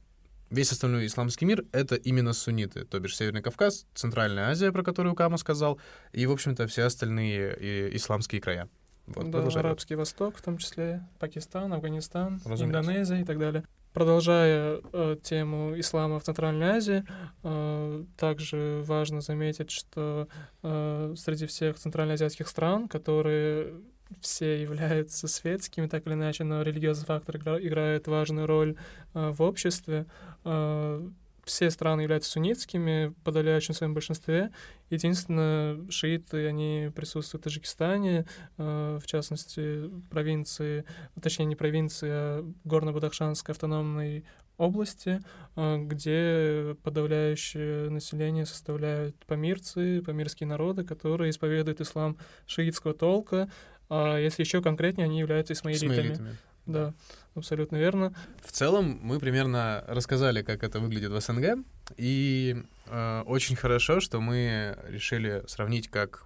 весь 0.49 0.73
остальной 0.73 1.05
исламский 1.05 1.45
мир— 1.45 1.65
это 1.73 1.97
именно 1.97 2.33
сунниты, 2.33 2.87
то 2.87 2.99
бишь 2.99 3.15
Северный 3.15 3.43
Кавказ, 3.43 3.85
Центральная 3.95 4.49
Азия, 4.49 4.73
про 4.73 4.83
которую 4.83 5.15
Кама 5.15 5.37
сказал, 5.37 5.79
и, 6.15 6.25
в 6.25 6.33
общем-то, 6.33 6.67
все 6.67 6.85
остальные 6.85 7.95
исламские 7.95 8.41
края. 8.41 8.71
Вот, 9.07 9.25
да, 9.27 9.31
продолжай. 9.31 9.63
Арабский 9.63 9.95
Восток, 9.95 10.37
в 10.37 10.43
том 10.43 10.59
числе 10.59 11.03
Пакистан, 11.19 11.73
Афганистан, 11.73 12.41
Разумеется. 12.45 12.65
Индонезия 12.65 13.21
и 13.21 13.25
так 13.25 13.39
далее. 13.39 13.65
Продолжая 13.93 14.81
э, 14.93 15.17
тему 15.23 15.73
ислама 15.79 16.19
в 16.21 16.23
Центральной 16.23 16.67
Азии, 16.67 17.05
э, 17.43 18.05
также 18.19 18.83
важно 18.85 19.23
заметить, 19.23 19.71
что 19.71 20.29
э, 20.63 21.15
среди 21.17 21.47
всех 21.47 21.79
центральноазиатских 21.79 22.47
стран, 22.47 22.89
которые 22.89 23.73
все 24.21 24.61
являются 24.61 25.29
светскими, 25.29 25.87
так 25.87 26.07
или 26.07 26.15
иначе, 26.15 26.45
но 26.45 26.63
религиозный 26.63 27.07
фактор 27.07 27.39
игра- 27.39 27.59
играет 27.61 28.07
важную 28.07 28.47
роль 28.47 28.77
э, 29.15 29.31
в 29.31 29.41
обществе. 29.41 30.07
Э, 30.45 31.09
все 31.47 31.71
страны 31.71 32.03
являются 32.03 32.33
суннитскими 32.33 33.07
в 33.07 33.15
подавляющем 33.23 33.73
своем 33.73 33.95
большинстве. 33.95 34.51
Единственное, 34.91 35.79
шииты, 35.91 36.47
они 36.49 36.91
присутствуют 36.95 37.43
в 37.43 37.45
Таджикистане, 37.45 38.27
э, 38.59 38.99
в 39.01 39.07
частности, 39.07 39.89
провинции, 40.11 40.85
точнее, 41.23 41.47
не 41.47 41.55
провинции, 41.55 42.09
а 42.11 42.53
Горно-Бадахшанской 42.65 43.53
автономной 43.53 44.25
области, 44.59 45.21
э, 45.55 45.77
где 45.79 46.77
подавляющее 46.83 47.91
население 47.91 48.45
составляют 48.45 49.15
памирцы, 49.27 50.03
памирские 50.03 50.49
народы, 50.49 50.83
которые 50.85 51.31
исповедуют 51.31 51.81
ислам 51.81 52.19
шиитского 52.47 52.93
толка, 52.93 53.49
а 53.89 54.19
если 54.19 54.43
еще 54.43 54.63
конкретнее, 54.63 55.05
они 55.05 55.21
являются 55.21 55.53
исмаилитами. 55.53 55.93
Исмаилитами. 55.93 56.37
Да, 56.67 56.95
абсолютно 57.35 57.77
верно. 57.77 58.15
В 58.45 58.51
целом, 58.53 58.99
мы 59.03 59.21
примерно 59.21 59.85
рассказали, 59.87 60.43
как 60.43 60.65
это 60.65 60.81
выглядит 60.81 61.11
в 61.13 61.21
СНГ, 61.21 61.65
и 61.97 62.63
э, 62.87 63.23
очень 63.27 63.57
хорошо, 63.57 64.01
что 64.01 64.21
мы 64.21 64.77
решили 64.89 65.45
сравнить, 65.47 65.89
как 65.89 66.25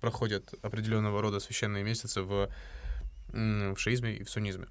проходят 0.00 0.52
определенного 0.62 1.22
рода 1.22 1.38
священные 1.38 1.84
месяцы 1.84 2.22
в, 2.22 2.48
в 3.28 3.76
шиизме 3.76 4.16
и 4.16 4.24
в 4.24 4.30
суннизме. 4.30 4.66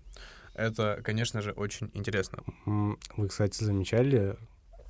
Это, 0.53 0.99
конечно 1.03 1.41
же, 1.41 1.51
очень 1.51 1.89
интересно. 1.93 2.43
Вы, 2.65 3.29
кстати, 3.29 3.63
замечали, 3.63 4.35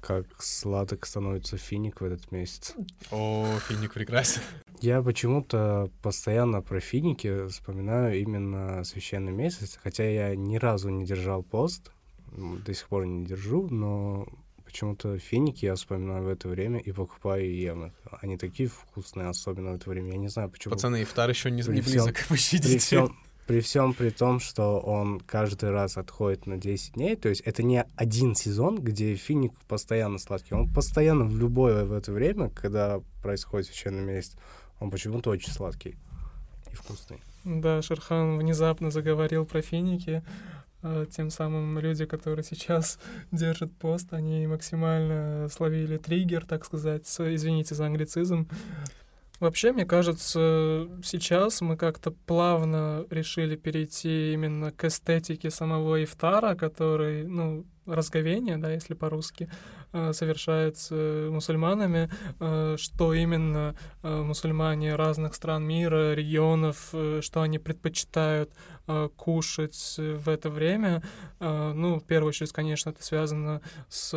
как 0.02 0.26
сладок 0.42 1.06
становится 1.06 1.58
финик 1.58 2.02
в 2.02 2.04
этот 2.04 2.32
месяц? 2.32 2.74
О, 3.12 3.48
финик 3.68 3.94
прекрасен. 3.94 4.42
Я 4.80 5.02
почему-то 5.02 5.90
постоянно 6.02 6.62
про 6.62 6.80
финики 6.80 7.48
вспоминаю 7.48 8.20
именно 8.20 8.84
священный 8.84 9.32
месяц, 9.32 9.80
хотя 9.82 10.04
я 10.04 10.36
ни 10.36 10.58
разу 10.58 10.90
не 10.90 11.06
держал 11.06 11.44
пост, 11.44 11.92
до 12.32 12.74
сих 12.74 12.88
пор 12.88 13.06
не 13.06 13.26
держу, 13.26 13.68
но 13.70 14.28
почему-то 14.66 15.20
финики 15.20 15.66
я 15.66 15.76
вспоминаю 15.76 16.24
в 16.24 16.28
это 16.30 16.48
время 16.48 16.80
и 16.80 16.92
покупаю 16.92 17.46
и 17.46 17.62
ем 17.62 17.88
их. 17.88 17.94
Они 18.22 18.38
такие 18.38 18.70
вкусные, 18.70 19.28
особенно 19.28 19.74
в 19.74 19.76
это 19.76 19.90
время. 19.90 20.12
Я 20.14 20.18
не 20.18 20.30
знаю, 20.30 20.50
почему. 20.50 20.74
Пацаны, 20.74 21.04
ифтар 21.04 21.30
еще 21.30 21.52
не, 21.52 21.62
При 21.62 21.76
не 21.76 21.82
близок, 21.82 22.16
при 22.16 22.24
пощадите. 22.30 22.78
всем, 22.80 23.18
при 23.48 23.60
всем 23.60 23.94
при 23.94 24.10
том, 24.10 24.40
что 24.40 24.80
он 24.80 25.20
каждый 25.20 25.72
раз 25.72 25.98
отходит 25.98 26.46
на 26.46 26.58
10 26.58 26.94
дней, 26.94 27.16
то 27.16 27.30
есть 27.30 27.42
это 27.42 27.64
не 27.64 27.86
один 27.96 28.36
сезон, 28.36 28.78
где 28.78 29.16
финик 29.16 29.54
постоянно 29.68 30.20
сладкий, 30.20 30.54
он 30.54 30.72
постоянно 30.72 31.26
в 31.26 31.38
любое 31.38 31.86
в 31.86 31.94
это 31.94 32.12
время, 32.12 32.50
когда 32.50 33.02
происходит 33.22 33.68
священный 33.68 34.04
месяц, 34.04 34.36
он 34.80 34.90
почему-то 34.90 35.30
очень 35.30 35.52
сладкий 35.52 35.96
и 36.72 36.76
вкусный. 36.76 37.20
Да, 37.44 37.82
Шерхан 37.82 38.38
внезапно 38.38 38.92
заговорил 38.92 39.46
про 39.46 39.62
финики. 39.62 40.24
э, 40.84 41.06
тем 41.16 41.30
самым 41.30 41.78
люди, 41.80 42.06
которые 42.06 42.44
сейчас 42.44 43.00
держат 43.32 43.72
пост, 43.74 44.14
они 44.14 44.48
максимально 44.48 45.48
словили 45.52 45.98
триггер, 45.98 46.46
так 46.46 46.66
сказать, 46.66 47.06
извините 47.20 47.76
за 47.76 47.86
англицизм. 47.88 48.48
Вообще, 49.42 49.72
мне 49.72 49.86
кажется, 49.88 50.88
сейчас 51.04 51.62
мы 51.62 51.76
как-то 51.76 52.12
плавно 52.12 53.08
решили 53.10 53.56
перейти 53.56 54.34
именно 54.34 54.72
к 54.72 54.86
эстетике 54.86 55.50
самого 55.50 56.04
ифтара, 56.04 56.54
который, 56.54 57.24
ну, 57.26 57.66
разговение, 57.96 58.58
да, 58.58 58.72
если 58.72 58.94
по-русски, 58.94 59.50
э, 59.94 60.14
совершается 60.14 61.28
мусульманами, 61.32 62.10
э, 62.40 62.76
что 62.78 63.14
именно 63.14 63.76
э, 64.04 64.22
мусульмане 64.22 64.96
разных 64.96 65.36
стран 65.36 65.64
мира, 65.64 66.14
регионов, 66.14 66.90
э, 66.94 67.20
что 67.22 67.42
они 67.42 67.60
предпочитают 67.60 68.52
э, 68.88 69.10
кушать 69.16 69.96
в 69.98 70.30
это 70.30 70.50
время. 70.50 71.04
Э, 71.40 71.74
Ну, 71.74 72.00
в 72.00 72.04
первую 72.06 72.30
очередь, 72.30 72.52
конечно, 72.54 72.90
это 72.92 73.04
связано 73.04 73.62
с 73.90 74.14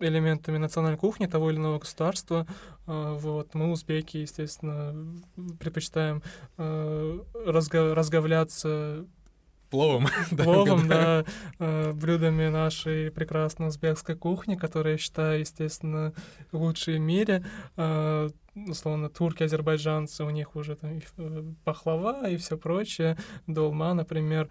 элементами 0.00 0.58
национальной 0.58 0.98
кухни 0.98 1.26
того 1.26 1.50
или 1.50 1.58
иного 1.58 1.78
государства. 1.78 2.46
Э, 2.86 3.16
Вот. 3.18 3.54
Мы, 3.54 3.70
узбеки, 3.70 4.18
естественно, 4.18 4.94
предпочитаем 5.58 6.22
э, 6.58 7.18
разго- 7.46 7.94
разговляться 7.94 9.04
Пловом. 9.70 10.08
пловом, 10.30 10.88
да, 10.88 11.24
э, 11.58 11.92
блюдами 11.92 12.48
нашей 12.48 13.10
прекрасной 13.12 13.68
узбекской 13.68 14.16
кухни, 14.16 14.56
которая, 14.56 14.94
я 14.94 14.98
считаю, 14.98 15.40
естественно, 15.40 16.12
лучшей 16.52 16.96
в 16.96 17.00
мире. 17.00 17.44
Э, 17.76 18.28
Условно, 18.68 19.08
турки, 19.08 19.44
азербайджанцы, 19.44 20.24
у 20.24 20.30
них 20.30 20.56
уже 20.56 20.74
там 20.74 20.98
э, 21.16 21.44
пахлава 21.64 22.28
и 22.28 22.36
все 22.36 22.58
прочее, 22.58 23.16
долма, 23.46 23.94
например. 23.94 24.48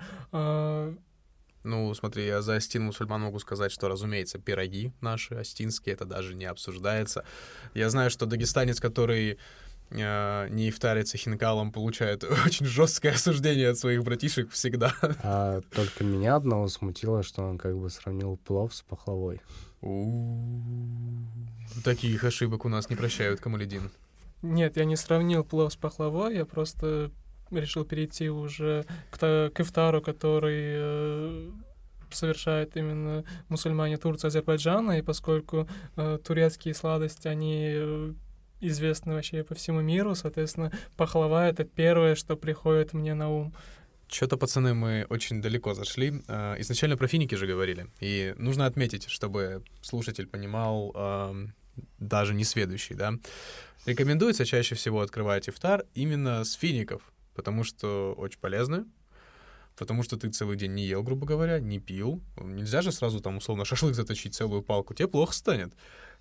Ну, 1.64 1.94
смотри, 1.94 2.26
я 2.26 2.42
за 2.42 2.56
Астин 2.56 2.86
мусульман 2.86 3.22
могу 3.22 3.40
сказать, 3.40 3.74
что, 3.74 3.90
разумеется, 3.90 4.40
пироги 4.40 4.94
наши 5.02 5.36
астинские, 5.36 5.94
это 5.94 6.06
даже 6.06 6.34
не 6.34 6.46
обсуждается. 6.46 7.26
Я 7.74 7.90
знаю, 7.90 8.10
что 8.10 8.26
дагестанец, 8.26 8.80
который 8.80 9.38
не 9.91 10.69
ифтарится 10.69 11.17
хинкалом, 11.17 11.72
получает 11.72 12.24
очень 12.46 12.65
жесткое 12.65 13.13
осуждение 13.13 13.69
от 13.69 13.77
своих 13.77 14.03
братишек 14.03 14.51
всегда. 14.51 14.93
А 15.24 15.62
только 15.74 16.03
меня 16.03 16.36
одного 16.36 16.67
смутило, 16.67 17.24
что 17.24 17.43
он 17.43 17.58
как 17.58 17.77
бы 17.77 17.89
сравнил 17.89 18.38
плов 18.38 18.74
с 18.74 18.81
пахлавой. 18.81 19.41
Таких 21.84 22.24
ошибок 22.24 22.65
у 22.65 22.69
нас 22.69 22.89
не 22.89 22.96
прощают, 22.96 23.39
Камаледин. 23.39 23.91
Нет, 24.41 24.77
я 24.77 24.86
не 24.86 24.96
сравнил 24.96 25.43
плов 25.43 25.74
с 25.74 25.75
пахлавой, 25.75 26.36
я 26.36 26.46
просто 26.46 27.12
решил 27.51 27.84
перейти 27.84 28.29
уже 28.29 28.86
к, 29.12 29.51
к 29.53 29.60
ифтару, 29.60 30.01
который 30.01 30.60
э, 30.62 31.50
совершает 32.12 32.77
именно 32.77 33.24
мусульмане 33.50 33.98
Турции, 33.98 34.27
Азербайджана, 34.27 35.00
и 35.00 35.01
поскольку 35.01 35.67
э, 35.96 36.19
турецкие 36.24 36.74
сладости, 36.74 37.27
они 37.27 37.72
э, 37.74 38.13
известны 38.62 39.13
вообще 39.13 39.44
по 39.44 39.56
всему 39.56 39.82
миру, 39.82 40.16
соответственно, 40.16 40.72
пахлава— 40.98 41.48
это 41.50 41.63
первое, 41.63 42.16
что 42.16 42.36
приходит 42.36 42.94
мне 42.94 43.13
на 43.13 43.30
ум. 43.30 43.54
Что-то, 44.08 44.38
пацаны, 44.38 44.74
мы 44.74 45.06
очень 45.10 45.42
далеко 45.42 45.74
зашли. 45.74 46.24
Э, 46.28 46.56
Изначально 46.60 46.98
про 46.98 47.08
финики 47.08 47.36
же 47.36 47.46
говорили. 47.46 47.88
И 48.00 48.34
нужно 48.38 48.66
отметить, 48.66 49.08
чтобы 49.08 49.63
слушатель 49.82 50.28
понимал, 50.28 50.96
даже 52.00 52.34
не 52.34 52.44
сведущий, 52.44 52.96
да. 52.96 53.13
Рекомендуется 53.86 54.46
чаще 54.46 54.75
всего 54.75 55.01
открывать 55.01 55.48
ифтар 55.50 55.86
именно 55.94 56.44
с 56.44 56.54
фиников, 56.54 57.01
потому 57.34 57.63
что 57.63 58.13
очень 58.18 58.39
полезно, 58.39 58.86
потому 59.78 60.04
что 60.04 60.18
ты 60.18 60.30
целый 60.30 60.58
день 60.58 60.74
не 60.74 60.86
ел, 60.86 61.01
грубо 61.04 61.25
говоря, 61.25 61.60
не 61.60 61.80
пил. 61.80 62.22
Нельзя 62.38 62.82
же 62.82 62.92
сразу 62.92 63.22
там 63.22 63.38
условно 63.38 63.66
шашлык 63.66 63.96
заточить 63.96 64.36
целую 64.36 64.62
палку, 64.62 64.94
тебе 64.94 65.08
плохо 65.08 65.34
станет. 65.34 65.74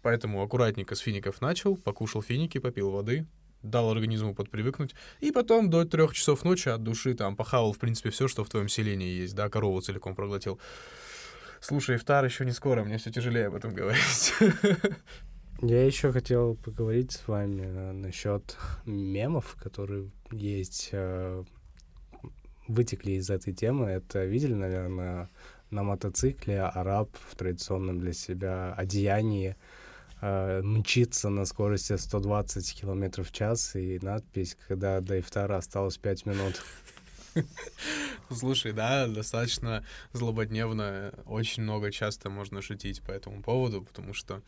Поэтому 0.02 0.42
аккуратненько 0.42 0.94
с 0.94 1.00
фиников 1.00 1.40
начал, 1.40 1.76
покушал 1.76 2.22
финики, 2.22 2.58
попил 2.58 2.90
воды, 2.90 3.26
дал 3.62 3.90
организму 3.90 4.34
подпривыкнуть, 4.34 4.94
и 5.20 5.32
потом 5.32 5.70
до 5.70 5.84
трех 5.84 6.14
часов 6.14 6.44
ночи 6.44 6.68
от 6.68 6.82
души 6.82 7.14
там 7.14 7.36
похавал, 7.36 7.72
в 7.72 7.78
принципе, 7.78 8.10
все, 8.10 8.28
что 8.28 8.44
в 8.44 8.48
твоем 8.48 8.68
селении 8.68 9.20
есть, 9.20 9.34
да, 9.34 9.48
корову 9.48 9.80
целиком 9.80 10.14
проглотил. 10.14 10.60
Слушай, 11.60 11.96
ифтар 11.96 12.24
еще 12.24 12.44
не 12.44 12.52
скоро, 12.52 12.84
мне 12.84 12.98
все 12.98 13.10
тяжелее 13.10 13.46
об 13.46 13.56
этом 13.56 13.74
говорить. 13.74 14.32
Я 15.60 15.84
еще 15.84 16.12
хотел 16.12 16.54
поговорить 16.54 17.10
с 17.10 17.26
вами 17.26 17.62
э, 17.62 17.92
насчет 17.92 18.56
мемов, 18.84 19.56
которые 19.60 20.08
есть, 20.30 20.90
э, 20.92 21.42
вытекли 22.68 23.12
из 23.12 23.28
этой 23.28 23.52
темы. 23.52 23.86
Это 23.86 24.24
видели, 24.24 24.54
наверное, 24.54 25.28
на 25.70 25.82
мотоцикле 25.82 26.62
араб 26.62 27.10
в 27.28 27.34
традиционном 27.34 27.98
для 27.98 28.12
себя 28.12 28.72
одеянии 28.74 29.56
э, 30.20 30.60
мчится 30.62 31.28
на 31.28 31.44
скорости 31.44 31.96
120 31.96 32.80
км 32.80 33.22
в 33.22 33.32
час, 33.32 33.76
и 33.76 33.98
надпись, 34.00 34.56
когда 34.68 35.00
до 35.00 35.20
ифтара 35.20 35.56
осталось 35.56 35.98
5 35.98 36.26
минут. 36.26 36.62
Слушай, 38.30 38.72
да, 38.72 39.06
достаточно 39.06 39.84
злободневно, 40.12 41.12
очень 41.26 41.62
много 41.62 41.90
часто 41.90 42.30
можно 42.30 42.62
шутить 42.62 43.02
по 43.02 43.10
этому 43.12 43.42
поводу, 43.42 43.82
потому 43.82 44.14
что, 44.14 44.42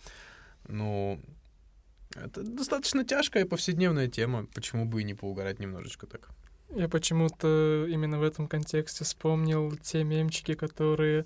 ну, 0.69 1.21
это 2.15 2.43
достаточно 2.43 3.05
тяжкая 3.05 3.47
повседневная 3.47 4.09
тема, 4.09 4.47
почему 4.55 4.85
бы 4.85 5.01
и 5.01 5.05
не 5.05 5.15
поугарать 5.15 5.61
немножечко 5.61 6.07
так. 6.07 6.31
Я 6.75 6.89
почему-то 6.89 7.87
именно 7.89 8.19
в 8.19 8.23
этом 8.23 8.47
контексте 8.47 9.05
вспомнил 9.05 9.77
те 9.77 10.05
мемчики, 10.05 10.55
которые 10.55 11.25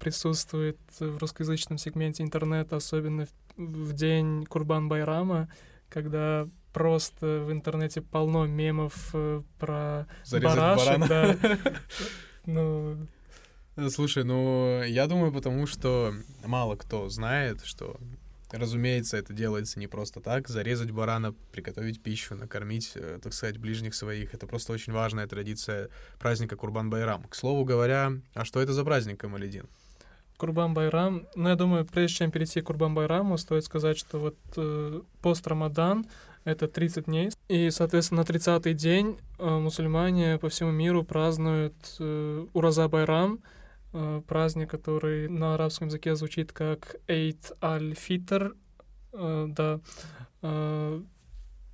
присутствуют 0.00 0.78
в 0.98 1.18
русскоязычном 1.18 1.78
сегменте 1.78 2.22
интернета, 2.22 2.76
особенно 2.76 3.26
в, 3.26 3.30
в 3.56 3.92
день 3.92 4.44
Курбан-Байрама, 4.44 5.48
когда 5.88 6.48
просто 6.72 7.44
в 7.46 7.52
интернете 7.52 8.00
полно 8.00 8.46
мемов 8.46 9.10
э, 9.12 9.42
про 9.58 10.06
Зарезать 10.24 10.56
барашек, 10.56 11.08
да. 11.08 11.36
Ну, 12.46 13.08
Слушай, 13.90 14.24
ну, 14.24 14.82
я 14.82 15.06
думаю, 15.06 15.32
потому 15.32 15.66
что 15.66 16.14
мало 16.44 16.76
кто 16.76 17.08
знает, 17.10 17.62
что, 17.64 18.00
разумеется, 18.50 19.16
это 19.16 19.32
делается 19.32 19.78
не 19.78 19.86
просто 19.86 20.20
так. 20.20 20.48
Зарезать 20.48 20.90
барана, 20.90 21.34
приготовить 21.52 22.02
пищу, 22.02 22.34
накормить, 22.34 22.92
э, 22.94 23.18
так 23.22 23.32
сказать, 23.32 23.58
ближних 23.58 23.94
своих. 23.94 24.34
Это 24.34 24.46
просто 24.46 24.72
очень 24.72 24.92
важная 24.92 25.26
традиция 25.26 25.88
праздника 26.18 26.56
Курбан-Байрам. 26.56 27.24
К 27.28 27.34
слову 27.34 27.64
говоря, 27.64 28.12
а 28.34 28.44
что 28.44 28.60
это 28.60 28.72
за 28.72 28.84
праздник, 28.84 29.20
Камаледин? 29.20 29.68
Курбан-Байрам. 30.38 31.26
Ну, 31.34 31.48
я 31.48 31.56
думаю, 31.56 31.86
прежде 31.86 32.18
чем 32.18 32.30
перейти 32.30 32.60
к 32.60 32.66
Курбан-Байраму, 32.66 33.38
стоит 33.38 33.64
сказать, 33.64 33.98
что 33.98 34.18
вот 34.18 34.36
э, 34.56 35.00
пост-Рамадан— 35.22 36.06
это 36.44 36.68
30 36.68 37.06
дней. 37.06 37.30
И, 37.48 37.70
соответственно, 37.70 38.22
на 38.22 38.26
30-й 38.26 38.74
день 38.74 39.18
э, 39.38 39.48
мусульмане 39.48 40.38
по 40.38 40.48
всему 40.48 40.70
миру 40.70 41.02
празднуют 41.04 41.74
э, 41.98 42.46
Ураза-Байрам, 42.52 43.40
э, 43.96 44.22
праздник, 44.26 44.70
который 44.70 45.28
на 45.28 45.54
арабском 45.54 45.88
языке 45.88 46.14
звучит 46.14 46.52
как 46.52 46.96
Эйт 47.08 47.52
аль-Фитр. 47.62 48.54
Э, 49.12 49.46
да. 49.48 49.80
Э, 50.42 51.02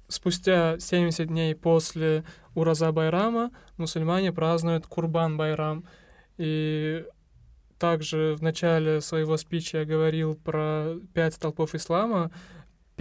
спустя 0.09 0.79
70 0.79 1.27
дней 1.27 1.55
после 1.55 2.25
Ураза-Байрама 2.55 3.51
мусульмане 3.77 4.33
празднуют 4.33 4.87
Курбан-Байрам. 4.87 5.85
И 6.39 7.05
также 7.79 8.37
в 8.39 8.43
начале 8.43 9.01
своего 9.01 9.37
спича 9.37 9.81
я 9.81 9.85
говорил 9.85 10.37
про 10.37 10.95
пять 11.15 11.35
столпов 11.35 11.75
ислама. 11.75 12.31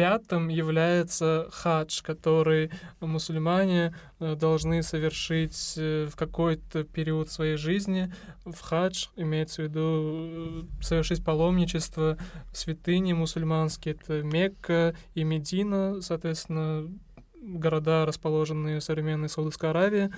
Пятым 0.01 0.47
является 0.47 1.47
хадж, 1.51 2.01
который 2.01 2.71
мусульмане 3.01 3.93
э, 4.19 4.33
должны 4.33 4.81
совершить 4.81 5.75
э, 5.77 6.07
в 6.11 6.15
какой-то 6.15 6.83
период 6.83 7.29
своей 7.29 7.55
жизни. 7.55 8.11
В 8.43 8.59
хадж 8.61 9.09
имеется 9.15 9.61
в 9.61 9.65
виду 9.65 9.83
э, 9.83 10.61
совершить 10.81 11.23
паломничество 11.23 12.17
святыни 12.51 13.13
мусульманские. 13.13 13.93
Это 13.93 14.23
Мекка 14.23 14.95
и 15.13 15.23
Медина, 15.23 16.01
соответственно, 16.01 16.89
города, 17.35 18.03
расположенные 18.07 18.79
в 18.79 18.83
современной 18.83 19.29
Саудовской 19.29 19.69
Аравии. 19.69 20.09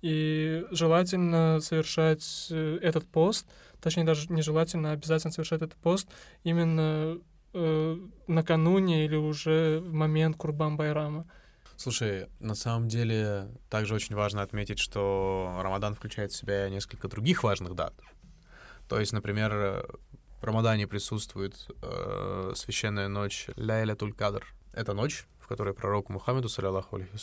И 0.00 0.64
желательно 0.70 1.60
совершать 1.60 2.46
этот 2.50 3.06
пост, 3.06 3.46
точнее 3.82 4.04
даже 4.04 4.32
нежелательно, 4.32 4.92
а 4.92 4.94
обязательно 4.94 5.32
совершать 5.32 5.60
этот 5.60 5.76
пост 5.76 6.08
именно 6.44 7.18
э, 7.54 7.96
накануне 8.26 9.04
или 9.04 9.16
уже 9.16 9.80
в 9.80 9.92
момент 9.92 10.36
Курбан-Байрама. 10.36 11.26
Слушай, 11.76 12.26
на 12.40 12.54
самом 12.54 12.88
деле 12.88 13.48
также 13.70 13.94
очень 13.94 14.16
важно 14.16 14.42
отметить, 14.42 14.78
что 14.78 15.54
Рамадан 15.62 15.94
включает 15.94 16.32
в 16.32 16.36
себя 16.36 16.68
несколько 16.68 17.08
других 17.08 17.44
важных 17.44 17.74
дат. 17.74 17.94
То 18.88 18.98
есть, 18.98 19.12
например, 19.12 19.86
в 20.40 20.44
Рамадане 20.44 20.86
присутствует 20.86 21.68
э, 21.82 22.52
священная 22.54 23.08
ночь 23.08 23.46
Ляйля 23.56 23.94
Туль-Кадр. 23.94 24.44
Это 24.72 24.92
ночь, 24.92 25.26
в 25.38 25.46
которой 25.46 25.74
пророку 25.74 26.12
Мухаммеду, 26.12 26.48
саллиллаху 26.48 26.96
алейхи 26.96 27.16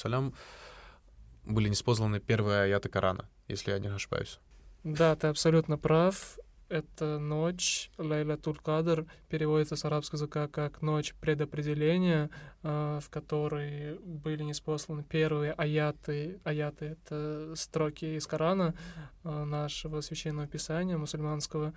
были 1.46 1.70
неспосланы 1.70 2.20
первые 2.20 2.62
аяты 2.62 2.90
Корана, 2.90 3.30
если 3.48 3.72
я 3.72 3.80
не 3.80 3.88
ошибаюсь. 3.88 4.40
Да, 4.84 5.16
ты 5.16 5.28
абсолютно 5.28 5.78
прав. 5.78 6.38
Это 6.68 7.20
ночь, 7.20 7.92
Лейля 8.00 8.38
Тулькадр, 8.38 9.06
переводится 9.30 9.76
с 9.76 9.86
арабского 9.86 10.18
языка 10.18 10.48
как 10.48 10.82
«ночь 10.82 11.14
предопределения», 11.22 12.32
э, 12.64 13.00
в 13.04 13.10
которой 13.12 14.00
были 14.00 14.42
неспосланы 14.42 15.04
первые 15.04 15.52
аяты. 15.52 16.40
Аяты— 16.44 16.86
это 17.06 17.54
строки 17.56 18.18
из 18.18 18.26
Корана, 18.26 18.74
э, 19.24 19.44
нашего 19.44 20.02
священного 20.02 20.48
писания 20.48 20.98
мусульманского. 20.98 21.72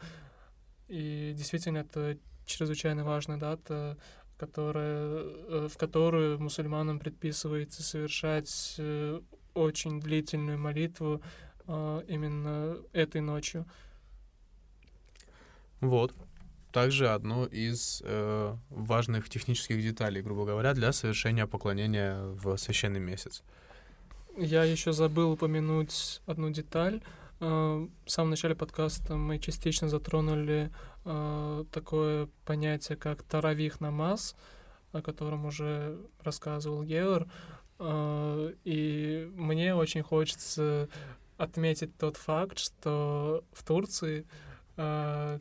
И 0.88 1.34
действительно, 1.36 1.78
это 1.78 2.16
чрезвычайно 2.46 3.04
важная 3.04 3.36
дата, 3.36 3.98
которая, 4.38 5.20
э, 5.20 5.68
в 5.70 5.76
которую 5.76 6.40
мусульманам 6.40 6.98
предписывается 6.98 7.82
совершать 7.82 8.80
очень 9.52 10.00
длительную 10.00 10.58
молитву 10.58 11.20
именно 11.66 12.78
этой 12.94 13.20
ночью. 13.20 13.66
Вот. 15.80 16.14
Также 16.72 17.08
одно 17.08 17.46
из 17.46 18.02
э, 18.04 18.54
важных 18.68 19.30
технических 19.30 19.82
деталей, 19.82 20.20
грубо 20.20 20.44
говоря, 20.44 20.74
для 20.74 20.92
совершения 20.92 21.46
поклонения 21.46 22.20
в 22.20 22.56
священный 22.58 23.00
месяц. 23.00 23.42
Я 24.36 24.64
еще 24.64 24.92
забыл 24.92 25.32
упомянуть 25.32 26.20
одну 26.26 26.50
деталь. 26.50 27.00
Э, 27.40 27.86
в 28.04 28.10
самом 28.10 28.30
начале 28.30 28.54
подкаста 28.54 29.16
мы 29.16 29.38
частично 29.38 29.88
затронули 29.88 30.70
э, 31.04 31.64
такое 31.72 32.28
понятие, 32.44 32.96
как 32.96 33.22
таравих 33.22 33.80
намаз, 33.80 34.36
о 34.92 35.00
котором 35.00 35.46
уже 35.46 35.98
рассказывал 36.22 36.82
Геор. 36.82 37.26
Э, 37.78 38.52
и 38.64 39.30
мне 39.34 39.74
очень 39.74 40.02
хочется 40.02 40.88
отметить 41.38 41.96
тот 41.96 42.16
факт, 42.16 42.58
что 42.58 43.42
в 43.52 43.64
Турции 43.64 44.26
а, 44.26 44.47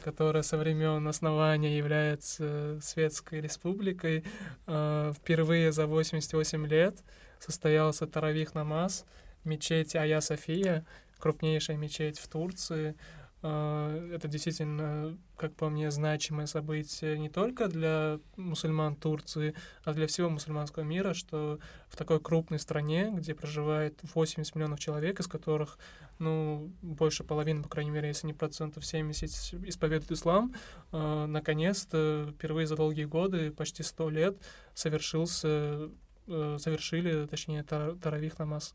которая 0.04 0.42
со 0.42 0.58
времен 0.58 1.08
основания 1.08 1.78
является 1.78 2.80
Светской 2.82 3.40
Республикой. 3.40 4.24
А, 4.66 5.14
впервые 5.14 5.72
за 5.72 5.86
88 5.86 6.66
лет 6.66 6.96
состоялся 7.40 8.08
Таравих 8.08 8.56
Намаз 8.56 9.06
в 9.44 9.48
мечети 9.48 9.96
Ая 9.96 10.22
София, 10.22 10.84
крупнейшая 11.20 11.78
мечеть 11.78 12.18
в 12.18 12.28
Турции. 12.28 12.96
А, 13.44 14.10
это 14.12 14.28
действительно, 14.28 15.18
как 15.36 15.54
по 15.56 15.70
мне, 15.70 15.92
значимое 15.92 16.48
событие 16.48 17.20
не 17.20 17.30
только 17.30 17.68
для 17.68 18.20
мусульман 18.36 18.96
Турции, 18.96 19.54
а 19.84 19.94
для 19.94 20.08
всего 20.08 20.30
мусульманского 20.30 20.84
мира, 20.84 21.14
что 21.14 21.60
в 21.88 21.96
такой 21.96 22.20
крупной 22.20 22.60
стране, 22.60 23.12
где 23.14 23.36
проживает 23.36 24.00
80 24.14 24.56
миллионов 24.56 24.80
человек, 24.80 25.20
из 25.20 25.28
которых 25.28 25.78
ну, 26.20 26.72
больше 26.82 27.24
половины, 27.24 27.62
по 27.62 27.70
крайней 27.70 27.92
мере, 27.92 28.08
если 28.08 28.26
не 28.26 28.34
процентов 28.34 28.84
70, 28.86 29.54
исповедует 29.68 30.12
ислам, 30.12 30.56
э, 30.92 31.26
наконец-то, 31.28 32.34
впервые 32.34 32.66
за 32.66 32.76
долгие 32.76 33.06
годы, 33.06 33.52
почти 33.52 33.84
сто 33.84 34.10
лет, 34.10 34.36
совершился, 34.74 35.92
э, 36.26 36.58
совершили, 36.60 37.28
точнее, 37.28 37.62
тар, 37.64 37.94
таравих 38.02 38.40
намаз. 38.40 38.74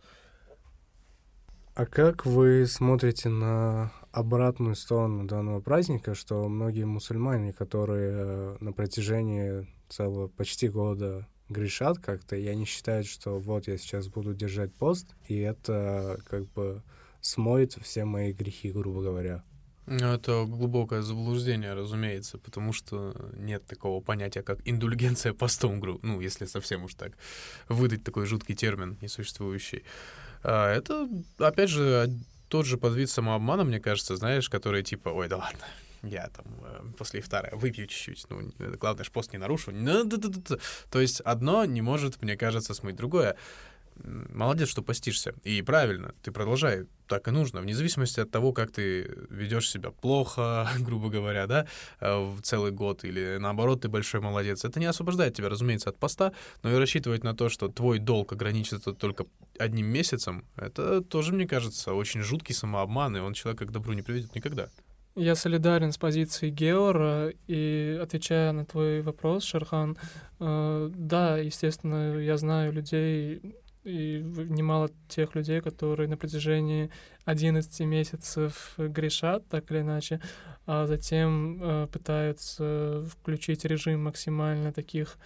А 1.75 1.87
как 1.87 2.27
вы 2.27 2.67
смотрите 2.67 3.29
на 3.29 3.91
обратную 4.13 4.77
сторону 4.77 5.25
данного 5.25 5.61
праздника, 5.61 6.15
что 6.15 6.49
многие 6.49 6.85
мусульмане, 6.85 7.53
которые 7.53 8.13
э, 8.13 8.57
на 8.61 8.73
протяжении 8.73 9.67
целого 9.89 10.29
почти 10.29 10.69
года 10.69 11.27
грешат 11.49 11.99
как-то, 11.99 12.37
и 12.37 12.47
они 12.47 12.65
считают, 12.65 13.07
что 13.07 13.39
вот 13.39 13.69
я 13.69 13.79
сейчас 13.79 14.09
буду 14.09 14.35
держать 14.35 14.73
пост, 14.73 15.15
и 15.27 15.39
это 15.39 16.19
как 16.29 16.49
бы 16.53 16.83
смоет 17.21 17.75
все 17.81 18.05
мои 18.05 18.33
грехи, 18.33 18.71
грубо 18.71 19.03
говоря. 19.03 19.43
Ну, 19.87 20.13
это 20.13 20.45
глубокое 20.47 21.03
заблуждение, 21.03 21.75
разумеется, 21.75 22.39
потому 22.39 22.73
что 22.73 23.15
нет 23.37 23.67
такого 23.67 24.01
понятия, 24.01 24.43
как 24.43 24.61
индульгенция 24.65 25.33
постом, 25.33 25.83
ну, 26.03 26.21
если 26.21 26.47
совсем 26.47 26.85
уж 26.85 26.95
так 26.95 27.13
выдать 27.69 28.05
такой 28.05 28.27
жуткий 28.27 28.55
термин, 28.55 28.97
несуществующий. 29.01 29.83
А 30.45 30.73
это, 30.73 31.09
опять 31.39 31.69
же, 31.69 32.09
тот 32.53 32.67
же 32.67 32.77
подвид 32.77 33.09
самообмана, 33.09 33.65
мне 33.65 33.81
кажется, 33.81 34.15
знаешь, 34.15 34.51
который 34.51 34.83
типа, 34.83 35.09
ой, 35.09 35.27
да 35.27 35.39
ладно, 35.39 35.65
я 36.03 36.29
там 36.29 36.45
э, 36.63 36.83
после 36.99 37.21
ифтара 37.21 37.57
выпью 37.57 37.87
чуть-чуть, 37.87 38.27
ну, 38.29 38.53
главное, 38.79 39.05
ж 39.05 39.11
пост 39.11 39.33
не 39.33 39.39
нарушу. 39.39 39.73
То 40.91 41.01
есть 41.01 41.23
одно 41.23 41.65
не 41.65 41.81
может, 41.81 42.21
мне 42.21 42.37
кажется, 42.37 42.75
смыть 42.75 42.97
другое 42.97 43.37
молодец, 44.03 44.69
что 44.69 44.83
постишься. 44.83 45.35
И 45.45 45.63
правильно, 45.63 46.15
ты 46.23 46.33
продолжай, 46.33 46.87
так 47.07 47.29
и 47.29 47.31
нужно, 47.31 47.61
вне 47.61 47.75
зависимости 47.75 48.21
от 48.21 48.31
того, 48.31 48.53
как 48.53 48.71
ты 48.71 49.03
ведешь 49.31 49.71
себя 49.71 49.91
плохо, 49.91 50.69
грубо 50.79 51.09
говоря, 51.09 51.47
да, 51.47 51.67
э, 52.01 52.19
в 52.19 52.41
целый 52.43 52.73
год, 52.73 53.05
или 53.05 53.39
наоборот, 53.39 53.83
ты 53.83 53.89
большой 53.89 54.21
молодец. 54.21 54.65
Это 54.65 54.81
не 54.81 54.87
освобождает 54.87 55.35
тебя, 55.35 55.49
разумеется, 55.49 55.91
от 55.91 55.99
поста, 55.99 56.33
но 56.63 56.73
и 56.73 56.77
рассчитывать 56.77 57.25
на 57.25 57.35
то, 57.35 57.49
что 57.49 57.69
твой 57.69 57.99
долг 57.99 58.33
ограничится 58.33 58.93
только 58.93 59.27
одним 59.59 59.87
месяцем, 59.87 60.45
это 60.57 61.03
тоже, 61.03 61.33
мне 61.33 61.47
кажется, 61.47 61.95
очень 61.95 62.23
жуткий 62.23 62.55
самообман, 62.55 63.17
и 63.17 63.21
он 63.21 63.35
человека 63.35 63.67
к 63.67 63.73
добру 63.73 63.93
не 63.93 64.03
приведет 64.03 64.35
никогда. 64.35 64.69
Я 65.15 65.35
солидарен 65.35 65.93
с 65.93 65.99
позицией 65.99 66.51
Геора, 66.51 67.33
и 67.47 67.99
отвечая 68.03 68.53
на 68.53 68.65
твой 68.65 69.03
вопрос, 69.03 69.45
Шерхан, 69.45 69.99
э, 70.41 70.91
да, 70.95 71.37
естественно, 71.37 72.17
я 72.17 72.39
знаю 72.39 72.73
людей, 72.73 73.57
и 73.85 74.23
немало 74.23 74.91
тех 75.09 75.35
людей, 75.35 75.61
которые 75.61 76.09
на 76.09 76.17
протяжении 76.17 76.91
11 77.25 77.81
месяцев 77.81 78.75
грешат 78.77 79.47
так 79.49 79.71
или 79.71 79.81
иначе, 79.81 80.21
а 80.67 80.87
затем 80.87 81.63
э, 81.63 81.87
пытаются 81.89 83.05
включить 83.11 83.65
режим 83.65 84.05
максимально 84.05 84.73
таких 84.73 85.19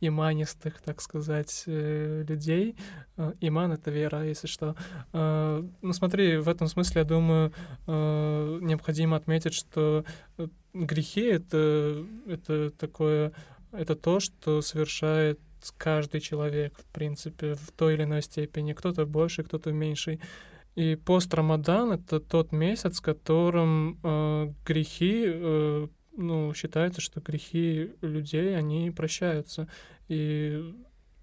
иманистых, 0.00 0.80
так 0.82 1.00
сказать, 1.00 1.64
э, 1.66 2.24
людей. 2.28 2.76
Э, 3.16 3.32
иман— 3.40 3.72
это 3.72 3.90
вера, 3.90 4.24
если 4.24 4.46
что. 4.46 4.76
Э, 5.12 5.64
ну, 5.82 5.92
смотри, 5.92 6.36
в 6.36 6.48
этом 6.48 6.68
смысле, 6.68 7.00
я 7.00 7.04
думаю, 7.04 7.52
э, 7.86 8.58
необходимо 8.62 9.16
отметить, 9.16 9.54
что 9.54 10.04
э, 10.38 10.48
грехи— 10.74 11.22
это, 11.24 12.04
это 12.26 12.70
такое, 12.70 13.32
это 13.72 13.96
то, 13.96 14.20
что 14.20 14.60
совершает 14.60 15.40
каждый 15.76 16.20
человек, 16.20 16.78
в 16.78 16.84
принципе, 16.92 17.54
в 17.54 17.72
той 17.72 17.94
или 17.94 18.04
иной 18.04 18.22
степени. 18.22 18.72
Кто-то 18.72 19.06
больше, 19.06 19.42
кто-то 19.42 19.72
меньший. 19.72 20.20
И 20.74 20.94
пост 20.94 21.32
Рамадан— 21.32 21.92
это 21.92 22.20
тот 22.20 22.52
месяц, 22.52 22.98
в 22.98 23.02
котором 23.02 23.98
э, 24.02 24.52
грехи, 24.66 25.24
э, 25.26 25.88
ну, 26.16 26.54
считается, 26.54 27.00
что 27.00 27.20
грехи 27.20 27.92
людей, 28.02 28.56
они 28.56 28.90
прощаются. 28.90 29.68
И 30.08 30.74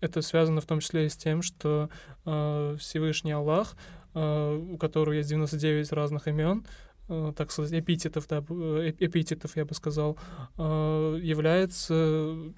это 0.02 0.22
связано 0.22 0.60
в 0.60 0.66
том 0.66 0.80
числе 0.80 1.06
и 1.06 1.10
с 1.10 1.16
тем, 1.16 1.42
что 1.42 1.90
э, 2.26 2.76
Всевышний 2.80 3.32
Аллах, 3.32 3.78
э, 4.16 4.56
у 4.72 4.78
которого 4.78 5.14
есть 5.14 5.30
99 5.30 5.92
разных 5.92 6.28
имен, 6.28 6.66
так 7.08 7.52
сказать, 7.52 7.74
эпитетов, 7.74 8.28
да, 8.28 8.44
э, 8.50 8.94
эпитетов, 9.00 9.56
я 9.58 9.66
бы 9.66 9.74
сказал, 9.76 10.18
э, 10.58 11.20
является 11.22 11.94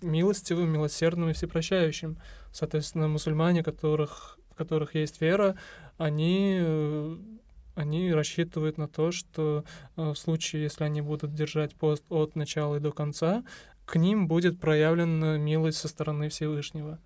милостивым, 0.02 0.70
милосердным 0.70 1.30
и 1.30 1.34
всепрощающим. 1.34 2.18
Соответственно, 2.52 3.08
мусульмане, 3.08 3.64
которых, 3.64 4.40
в 4.52 4.56
которых 4.56 4.96
есть 4.96 5.20
вера, 5.20 5.58
они, 5.98 6.62
они 7.76 8.14
рассчитывают 8.14 8.78
на 8.78 8.88
то, 8.88 9.12
что 9.12 9.64
в 9.96 10.16
случае, 10.16 10.64
если 10.64 10.84
они 10.84 11.02
будут 11.02 11.34
держать 11.34 11.76
пост 11.76 12.04
от 12.10 12.36
начала 12.36 12.76
и 12.76 12.80
до 12.80 12.92
конца, 12.92 13.44
к 13.86 13.98
ним 13.98 14.28
будет 14.28 14.60
проявлена 14.60 15.38
милость 15.38 15.78
со 15.78 15.88
стороны 15.88 16.30
Всевышнего. 16.30 17.00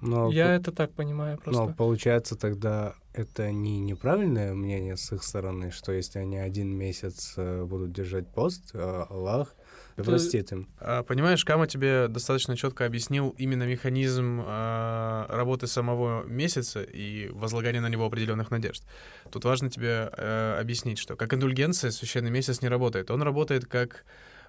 Но, 0.00 0.30
Я 0.30 0.54
это 0.54 0.72
так 0.72 0.92
понимаю 0.92 1.38
просто. 1.38 1.62
Но 1.62 1.74
получается 1.74 2.36
тогда 2.36 2.94
это 3.12 3.50
не 3.50 3.80
неправильное 3.80 4.54
мнение 4.54 4.96
с 4.96 5.12
их 5.12 5.22
стороны, 5.24 5.70
что 5.70 5.92
если 5.92 6.20
они 6.20 6.38
один 6.38 6.68
месяц 6.68 7.34
э, 7.36 7.64
будут 7.64 7.92
держать 7.92 8.32
пост, 8.32 8.70
э, 8.72 9.04
Аллах 9.08 9.54
простит 9.96 10.52
им. 10.52 10.68
А, 10.78 11.02
понимаешь, 11.02 11.44
Кама 11.44 11.66
тебе 11.66 12.08
достаточно 12.08 12.56
четко 12.56 12.86
объяснил 12.86 13.34
именно 13.36 13.64
механизм 13.64 14.42
э, 14.46 15.26
работы 15.28 15.66
самого 15.66 16.24
месяца 16.24 16.82
и 16.82 17.28
возлагания 17.30 17.80
на 17.80 17.88
него 17.88 18.06
определенных 18.06 18.50
надежд. 18.50 18.84
Тут 19.30 19.44
важно 19.44 19.70
тебе 19.70 20.10
э, 20.12 20.58
объяснить, 20.60 20.98
что 20.98 21.16
как 21.16 21.34
индульгенция 21.34 21.90
священный 21.90 22.30
месяц 22.30 22.62
не 22.62 22.68
работает. 22.68 23.10
Он 23.10 23.22
работает 23.22 23.66
как 23.66 24.04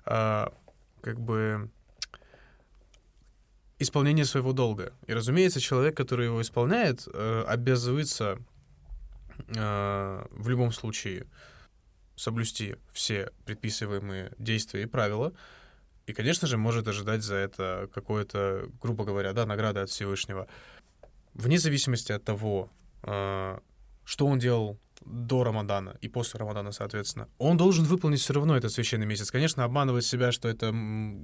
э, 0.05 0.45
как 1.01 1.19
бы 1.19 1.69
исполнение 3.79 4.25
своего 4.25 4.53
долга. 4.53 4.93
И, 5.07 5.13
разумеется, 5.13 5.59
человек, 5.59 5.97
который 5.97 6.27
его 6.27 6.39
исполняет, 6.43 7.07
обязывается 7.07 8.37
э, 9.47 10.25
в 10.31 10.49
любом 10.49 10.71
случае 10.71 11.27
соблюсти 12.15 12.75
все 12.93 13.31
предписываемые 13.45 14.33
действия 14.37 14.83
и 14.83 14.85
правила, 14.85 15.33
и, 16.05 16.13
конечно 16.13 16.47
же, 16.47 16.57
может 16.57 16.87
ожидать 16.87 17.23
за 17.23 17.35
это 17.35 17.89
какое-то, 17.93 18.69
грубо 18.81 19.05
говоря, 19.05 19.33
да, 19.33 19.45
награда 19.45 19.83
от 19.83 19.89
Всевышнего. 19.89 20.47
Вне 21.33 21.57
зависимости 21.57 22.11
от 22.11 22.23
того, 22.23 22.69
э, 23.03 23.59
что 24.03 24.27
он 24.27 24.39
делал 24.39 24.79
до 25.05 25.43
Рамадана 25.43 25.97
и 26.01 26.07
после 26.09 26.39
Рамадана, 26.39 26.71
соответственно, 26.71 27.27
он 27.37 27.57
должен 27.57 27.85
выполнить 27.85 28.19
все 28.19 28.33
равно 28.33 28.55
этот 28.55 28.71
священный 28.71 29.05
месяц. 29.05 29.31
Конечно, 29.31 29.63
обманывать 29.63 30.05
себя, 30.05 30.31
что 30.31 30.47
это 30.47 30.73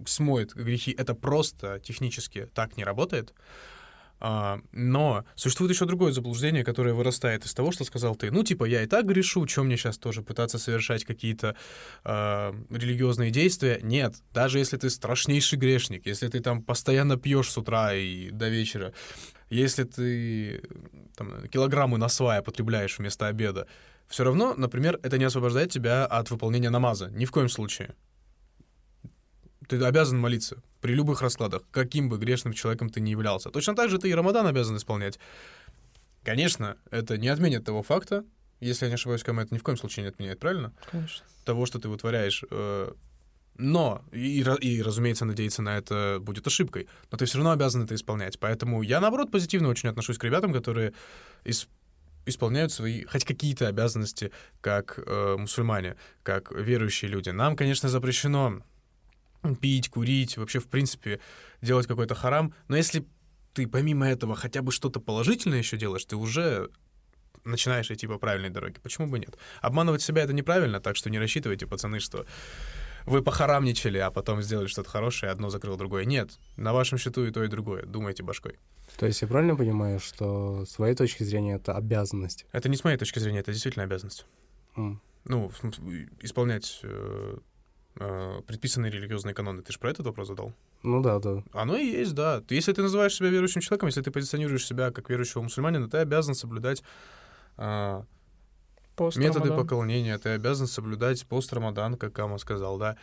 смоет 0.05 0.53
грехи, 0.53 0.95
это 0.97 1.13
просто 1.13 1.79
технически 1.79 2.49
так 2.53 2.77
не 2.77 2.83
работает. 2.83 3.33
А, 4.19 4.59
но 4.71 5.25
существует 5.35 5.71
еще 5.71 5.85
другое 5.85 6.11
заблуждение, 6.11 6.63
которое 6.63 6.93
вырастает 6.93 7.45
из 7.45 7.53
того, 7.53 7.71
что 7.71 7.83
сказал 7.83 8.15
ты. 8.15 8.31
Ну, 8.31 8.43
типа, 8.43 8.65
я 8.65 8.83
и 8.83 8.87
так 8.87 9.05
грешу, 9.05 9.45
чем 9.45 9.67
мне 9.67 9.77
сейчас 9.77 9.97
тоже 9.97 10.21
пытаться 10.21 10.57
совершать 10.57 11.05
какие-то 11.05 11.55
а, 12.03 12.55
религиозные 12.69 13.31
действия? 13.31 13.79
Нет, 13.81 14.15
даже 14.33 14.59
если 14.59 14.77
ты 14.77 14.89
страшнейший 14.89 15.59
грешник, 15.59 16.05
если 16.05 16.27
ты 16.27 16.39
там 16.39 16.63
постоянно 16.63 17.17
пьешь 17.17 17.51
с 17.51 17.57
утра 17.57 17.93
и 17.93 18.31
до 18.31 18.49
вечера, 18.49 18.93
если 19.49 19.83
ты 19.83 20.61
там, 21.15 21.47
килограммы 21.47 21.97
насвая 21.97 22.41
потребляешь 22.41 22.97
вместо 22.97 23.27
обеда, 23.27 23.67
все 24.07 24.23
равно, 24.23 24.53
например, 24.55 24.99
это 25.03 25.17
не 25.17 25.25
освобождает 25.25 25.71
тебя 25.71 26.05
от 26.05 26.31
выполнения 26.31 26.69
намаза. 26.69 27.09
Ни 27.11 27.25
в 27.25 27.31
коем 27.31 27.49
случае. 27.49 27.93
Ты 29.67 29.83
обязан 29.83 30.19
молиться 30.19 30.61
при 30.81 30.93
любых 30.93 31.21
раскладах, 31.21 31.63
каким 31.71 32.09
бы 32.09 32.17
грешным 32.17 32.53
человеком 32.53 32.89
ты 32.89 33.01
ни 33.01 33.09
являлся. 33.09 33.49
Точно 33.49 33.75
так 33.75 33.89
же 33.89 33.97
ты 33.97 34.09
и 34.09 34.13
Рамадан 34.13 34.47
обязан 34.47 34.77
исполнять. 34.77 35.19
Конечно, 36.23 36.77
это 36.91 37.17
не 37.17 37.29
отменит 37.29 37.63
того 37.65 37.83
факта, 37.83 38.25
если 38.59 38.85
я 38.85 38.89
не 38.89 38.95
ошибаюсь, 38.95 39.23
Кама, 39.23 39.43
это 39.43 39.53
ни 39.53 39.59
в 39.59 39.63
коем 39.63 39.77
случае 39.77 40.03
не 40.03 40.09
отменяет, 40.09 40.39
правильно? 40.39 40.73
Конечно. 40.91 41.25
Того, 41.45 41.65
что 41.65 41.79
ты 41.79 41.89
вытворяешь. 41.89 42.43
э, 42.49 42.91
Но, 43.57 44.03
и, 44.11 44.41
и, 44.61 44.81
разумеется, 44.81 45.25
надеяться 45.25 45.61
на 45.61 45.77
это 45.77 46.17
будет 46.21 46.45
ошибкой, 46.47 46.87
но 47.11 47.17
ты 47.17 47.25
все 47.25 47.37
равно 47.37 47.51
обязан 47.51 47.83
это 47.83 47.95
исполнять. 47.95 48.39
Поэтому 48.39 48.81
я, 48.81 48.99
наоборот, 48.99 49.31
позитивно 49.31 49.69
очень 49.69 49.89
отношусь 49.89 50.17
к 50.17 50.23
ребятам, 50.23 50.53
которые 50.53 50.93
ис- 51.45 51.67
исполняют 52.25 52.71
свои 52.73 53.03
хоть 53.05 53.23
какие-то 53.23 53.67
обязанности 53.67 54.31
как 54.61 54.99
э, 55.05 55.35
мусульмане, 55.39 55.95
как 56.23 56.51
верующие 56.51 57.09
люди. 57.09 57.29
Нам, 57.29 57.55
конечно, 57.55 57.89
запрещено 57.89 58.61
пить, 59.59 59.89
курить, 59.89 60.37
вообще, 60.37 60.59
в 60.59 60.67
принципе, 60.67 61.19
делать 61.61 61.87
какой-то 61.87 62.15
харам. 62.15 62.53
Но 62.67 62.77
если 62.77 63.05
ты 63.53 63.67
помимо 63.67 64.07
этого 64.07 64.35
хотя 64.35 64.61
бы 64.61 64.71
что-то 64.71 64.99
положительное 64.99 65.59
еще 65.59 65.77
делаешь, 65.77 66.05
ты 66.05 66.15
уже 66.15 66.69
начинаешь 67.43 67.89
идти 67.89 68.07
по 68.07 68.17
правильной 68.17 68.49
дороге. 68.49 68.75
Почему 68.83 69.07
бы 69.07 69.19
нет? 69.19 69.37
Обманывать 69.61 70.01
себя— 70.01 70.21
это 70.23 70.33
неправильно, 70.33 70.79
так 70.79 70.95
что 70.95 71.09
не 71.09 71.17
рассчитывайте, 71.17 71.65
пацаны, 71.65 71.99
что 71.99 72.25
вы 73.05 73.23
похарамничали, 73.23 73.97
а 73.99 74.11
потом 74.11 74.41
сделали 74.41 74.67
что-то 74.67 74.89
хорошее, 74.89 75.31
одно 75.31 75.49
закрыло 75.49 75.77
другое. 75.77 76.03
Нет, 76.03 76.37
на 76.57 76.73
вашем 76.73 76.97
счету 76.97 77.25
и 77.25 77.31
то, 77.31 77.43
и 77.43 77.47
другое. 77.47 77.85
Думайте 77.85 78.21
башкой. 78.21 78.59
То 78.97 79.05
есть 79.05 79.21
я 79.21 79.27
правильно 79.27 79.55
понимаю, 79.55 79.99
что 79.99 80.65
с 80.65 80.73
твоей 80.73 80.93
точки 80.93 81.23
зрения 81.23 81.55
это 81.55 81.73
обязанность? 81.73 82.45
Это 82.51 82.67
не 82.69 82.75
с 82.75 82.83
моей 82.83 82.97
точки 82.97 83.19
зрения, 83.19 83.39
это 83.39 83.51
действительно 83.51 83.83
обязанность. 83.83 84.25
М. 84.75 85.01
Ну, 85.23 85.51
исполнять 86.21 86.81
э, 87.99 88.37
э, 88.39 88.41
предписанные 88.47 88.91
религиозные 88.91 89.33
каноны. 89.33 89.61
Ты 89.61 89.73
же 89.73 89.79
про 89.79 89.89
этот 89.91 90.05
вопрос 90.05 90.27
задал? 90.27 90.53
Ну 90.83 91.01
да, 91.01 91.19
да. 91.19 91.43
Оно 91.53 91.75
и 91.77 91.85
есть, 91.85 92.13
да. 92.13 92.41
Ты- 92.41 92.55
Если 92.55 92.73
ты 92.73 92.81
называешь 92.81 93.13
себя 93.15 93.29
верующим 93.29 93.61
человеком, 93.61 93.87
если 93.87 94.01
ты 94.01 94.11
позиционируешь 94.11 94.65
себя 94.65 94.91
как 94.91 95.09
верующего 95.09 95.41
мусульманина, 95.41 95.89
ты 95.89 95.97
обязан 95.97 96.35
соблюдать 96.35 96.83
Пост 98.95 99.17
методы 99.17 99.49
Рамадан. 99.49 99.57
поклонения, 99.65 100.17
ты 100.17 100.29
обязан 100.29 100.65
соблюдать 100.67 101.25
пост 101.27 101.53
Рамадан, 101.53 101.97
как 101.97 102.13
Кама 102.13 102.37
сказал, 102.39 102.77
да. 102.79 102.97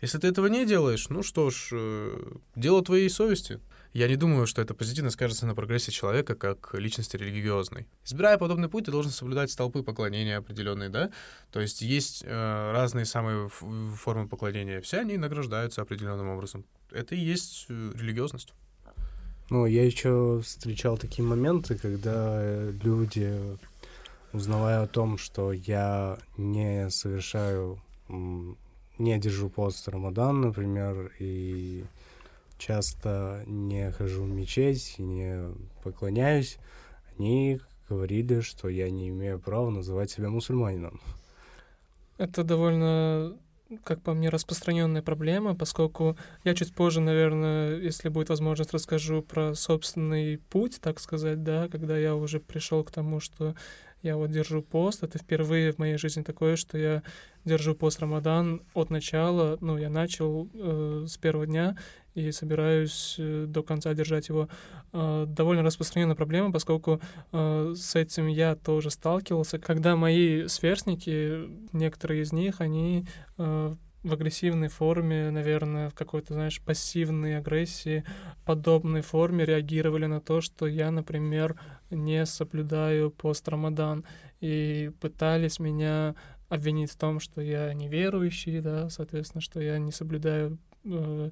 Если 0.00 0.16
ты 0.18 0.28
этого 0.28 0.46
не 0.46 0.64
делаешь, 0.64 1.10
ну 1.10 1.22
что 1.22 1.50
ж, 1.50 1.68
э, 1.72 2.32
дело 2.56 2.82
твоей 2.82 3.10
совести. 3.10 3.60
Я 3.92 4.06
не 4.06 4.14
думаю, 4.14 4.46
что 4.46 4.62
это 4.62 4.72
позитивно 4.72 5.10
скажется 5.10 5.46
на 5.46 5.54
прогрессе 5.54 5.90
человека 5.90 6.36
как 6.36 6.74
личности 6.74 7.16
религиозной. 7.16 7.88
Избирая 8.04 8.38
подобный 8.38 8.68
путь, 8.68 8.84
ты 8.84 8.92
должен 8.92 9.10
соблюдать 9.10 9.50
столпы 9.50 9.82
поклонения 9.82 10.36
определенные, 10.36 10.90
да? 10.90 11.10
То 11.50 11.60
есть 11.60 11.82
есть 11.82 12.22
э, 12.24 12.72
разные 12.72 13.04
самые 13.04 13.48
формы 13.48 14.28
поклонения. 14.28 14.80
Все 14.80 15.00
они 15.00 15.16
награждаются 15.16 15.82
определенным 15.82 16.28
образом. 16.28 16.64
Это 16.92 17.16
и 17.16 17.18
есть 17.18 17.66
э, 17.68 17.92
религиозность. 17.96 18.54
Ну, 19.50 19.66
я 19.66 19.84
еще 19.84 20.40
встречал 20.44 20.96
такие 20.96 21.26
моменты, 21.26 21.76
когда 21.76 22.38
э, 22.40 22.72
люди, 22.84 23.58
узнавая 24.32 24.82
о 24.82 24.86
том, 24.86 25.18
что 25.18 25.52
я 25.52 26.18
не 26.36 26.88
совершаю, 26.90 27.82
не 28.08 29.18
держу 29.18 29.50
пост 29.50 29.88
Рамадан, 29.88 30.42
например, 30.42 31.10
и 31.18 31.84
часто 32.60 33.42
не 33.46 33.90
хожу 33.90 34.24
в 34.24 34.28
мечеть, 34.28 34.96
не 34.98 35.52
поклоняюсь, 35.82 36.58
они 37.18 37.60
говорили, 37.88 38.40
что 38.40 38.68
я 38.68 38.88
не 38.90 39.08
имею 39.08 39.40
права 39.40 39.70
называть 39.70 40.10
себя 40.10 40.28
мусульманином. 40.28 41.00
Это 42.18 42.44
довольно, 42.44 43.36
как 43.82 44.02
по 44.02 44.12
мне, 44.12 44.28
распространенная 44.28 45.02
проблема, 45.02 45.56
поскольку 45.56 46.16
я 46.44 46.54
чуть 46.54 46.74
позже, 46.74 47.00
наверное, 47.00 47.78
если 47.78 48.10
будет 48.10 48.28
возможность, 48.28 48.74
расскажу 48.74 49.22
про 49.22 49.54
собственный 49.54 50.38
путь, 50.38 50.80
так 50.80 51.00
сказать, 51.00 51.42
да, 51.42 51.68
когда 51.68 51.96
я 51.96 52.14
уже 52.14 52.40
пришел 52.40 52.84
к 52.84 52.90
тому, 52.90 53.20
что 53.20 53.54
я 54.02 54.16
вот 54.16 54.30
держу 54.30 54.62
пост. 54.62 55.02
Это 55.02 55.18
впервые 55.18 55.72
в 55.72 55.78
моей 55.78 55.98
жизни 55.98 56.22
такое, 56.22 56.56
что 56.56 56.78
я 56.78 57.02
держу 57.44 57.74
пост 57.74 58.00
Рамадан 58.00 58.62
от 58.74 58.90
начала. 58.90 59.58
Ну, 59.60 59.76
я 59.76 59.90
начал 59.90 60.48
э, 60.54 61.04
с 61.06 61.16
первого 61.18 61.46
дня 61.46 61.76
и 62.14 62.32
собираюсь 62.32 63.16
э, 63.18 63.44
до 63.46 63.62
конца 63.62 63.92
держать 63.94 64.28
его. 64.28 64.48
Э, 64.92 65.26
довольно 65.28 65.62
распространенная 65.62 66.16
проблема, 66.16 66.52
поскольку 66.52 67.00
э, 67.32 67.74
с 67.76 67.94
этим 67.94 68.26
я 68.26 68.56
тоже 68.56 68.90
сталкивался. 68.90 69.58
Когда 69.58 69.96
мои 69.96 70.48
сверстники, 70.48 71.48
некоторые 71.72 72.22
из 72.22 72.32
них, 72.32 72.60
они 72.60 73.06
э, 73.38 73.76
в 74.02 74.12
агрессивной 74.12 74.68
форме, 74.68 75.30
наверное, 75.30 75.90
в 75.90 75.94
какой-то, 75.94 76.34
знаешь, 76.34 76.60
пассивной 76.60 77.36
агрессии, 77.36 78.04
подобной 78.44 79.02
форме 79.02 79.44
реагировали 79.44 80.06
на 80.06 80.20
то, 80.20 80.40
что 80.40 80.66
я, 80.66 80.90
например, 80.90 81.56
не 81.90 82.24
соблюдаю 82.24 83.10
пост 83.10 83.46
Рамадан, 83.48 84.04
и 84.40 84.90
пытались 85.00 85.58
меня 85.58 86.14
обвинить 86.48 86.90
в 86.90 86.96
том, 86.96 87.20
что 87.20 87.40
я 87.40 87.72
неверующий, 87.74 88.60
да, 88.60 88.88
соответственно, 88.88 89.42
что 89.42 89.60
я 89.60 89.78
не 89.78 89.92
соблюдаю 89.92 90.58
э, 90.84 91.30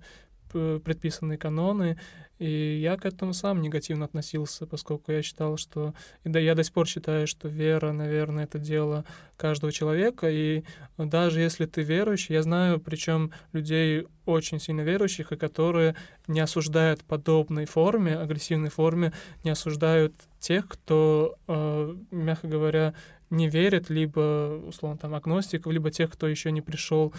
предписанные 0.50 1.38
каноны, 1.38 1.98
и 2.38 2.78
я 2.80 2.96
к 2.96 3.04
этому 3.04 3.32
сам 3.32 3.60
негативно 3.60 4.04
относился, 4.04 4.66
поскольку 4.66 5.10
я 5.10 5.22
считал, 5.22 5.56
что... 5.56 5.92
И 6.22 6.28
да, 6.28 6.38
я 6.38 6.54
до 6.54 6.62
сих 6.62 6.72
пор 6.72 6.86
считаю, 6.86 7.26
что 7.26 7.48
вера, 7.48 7.90
наверное, 7.92 8.44
это 8.44 8.58
дело 8.58 9.04
каждого 9.36 9.72
человека, 9.72 10.30
и 10.30 10.62
даже 10.96 11.40
если 11.40 11.66
ты 11.66 11.82
верующий, 11.82 12.34
я 12.34 12.42
знаю, 12.42 12.80
причем 12.80 13.32
людей 13.52 14.06
очень 14.24 14.60
сильно 14.60 14.82
верующих, 14.82 15.32
и 15.32 15.36
которые 15.36 15.96
не 16.28 16.38
осуждают 16.38 17.04
подобной 17.04 17.64
форме, 17.64 18.16
агрессивной 18.16 18.70
форме, 18.70 19.12
не 19.42 19.50
осуждают 19.50 20.14
тех, 20.38 20.68
кто, 20.68 21.36
э, 21.48 21.94
мягко 22.12 22.46
говоря, 22.46 22.94
не 23.30 23.48
верит, 23.48 23.90
либо, 23.90 24.62
условно, 24.64 24.96
там, 24.96 25.14
агностиков, 25.14 25.72
либо 25.72 25.90
тех, 25.90 26.10
кто 26.12 26.28
еще 26.28 26.52
не 26.52 26.62
пришел 26.62 27.12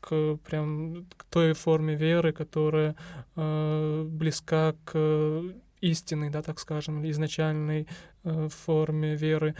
к 0.00 0.36
прям 0.44 1.06
к 1.16 1.24
той 1.24 1.52
форме 1.52 1.94
веры, 1.94 2.32
которая 2.32 2.94
э, 3.36 4.04
близка 4.08 4.74
к 4.84 5.42
истинной, 5.80 6.30
да, 6.30 6.42
так 6.42 6.58
скажем, 6.60 7.02
или 7.02 7.10
изначальной 7.10 7.86
э, 8.24 8.48
форме 8.48 9.16
веры. 9.16 9.54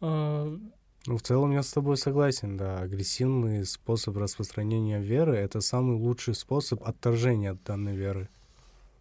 Э, 0.00 0.58
Ну, 1.06 1.16
в 1.16 1.22
целом 1.22 1.52
я 1.52 1.62
с 1.62 1.72
тобой 1.72 1.96
согласен, 1.96 2.56
да. 2.56 2.78
Агрессивный 2.80 3.64
способ 3.64 4.16
распространения 4.16 5.00
веры— 5.00 5.36
это 5.46 5.60
самый 5.60 5.96
лучший 5.96 6.34
способ 6.34 6.82
отторжения 6.82 7.52
от 7.52 7.62
данной 7.64 7.94
веры. 7.96 8.28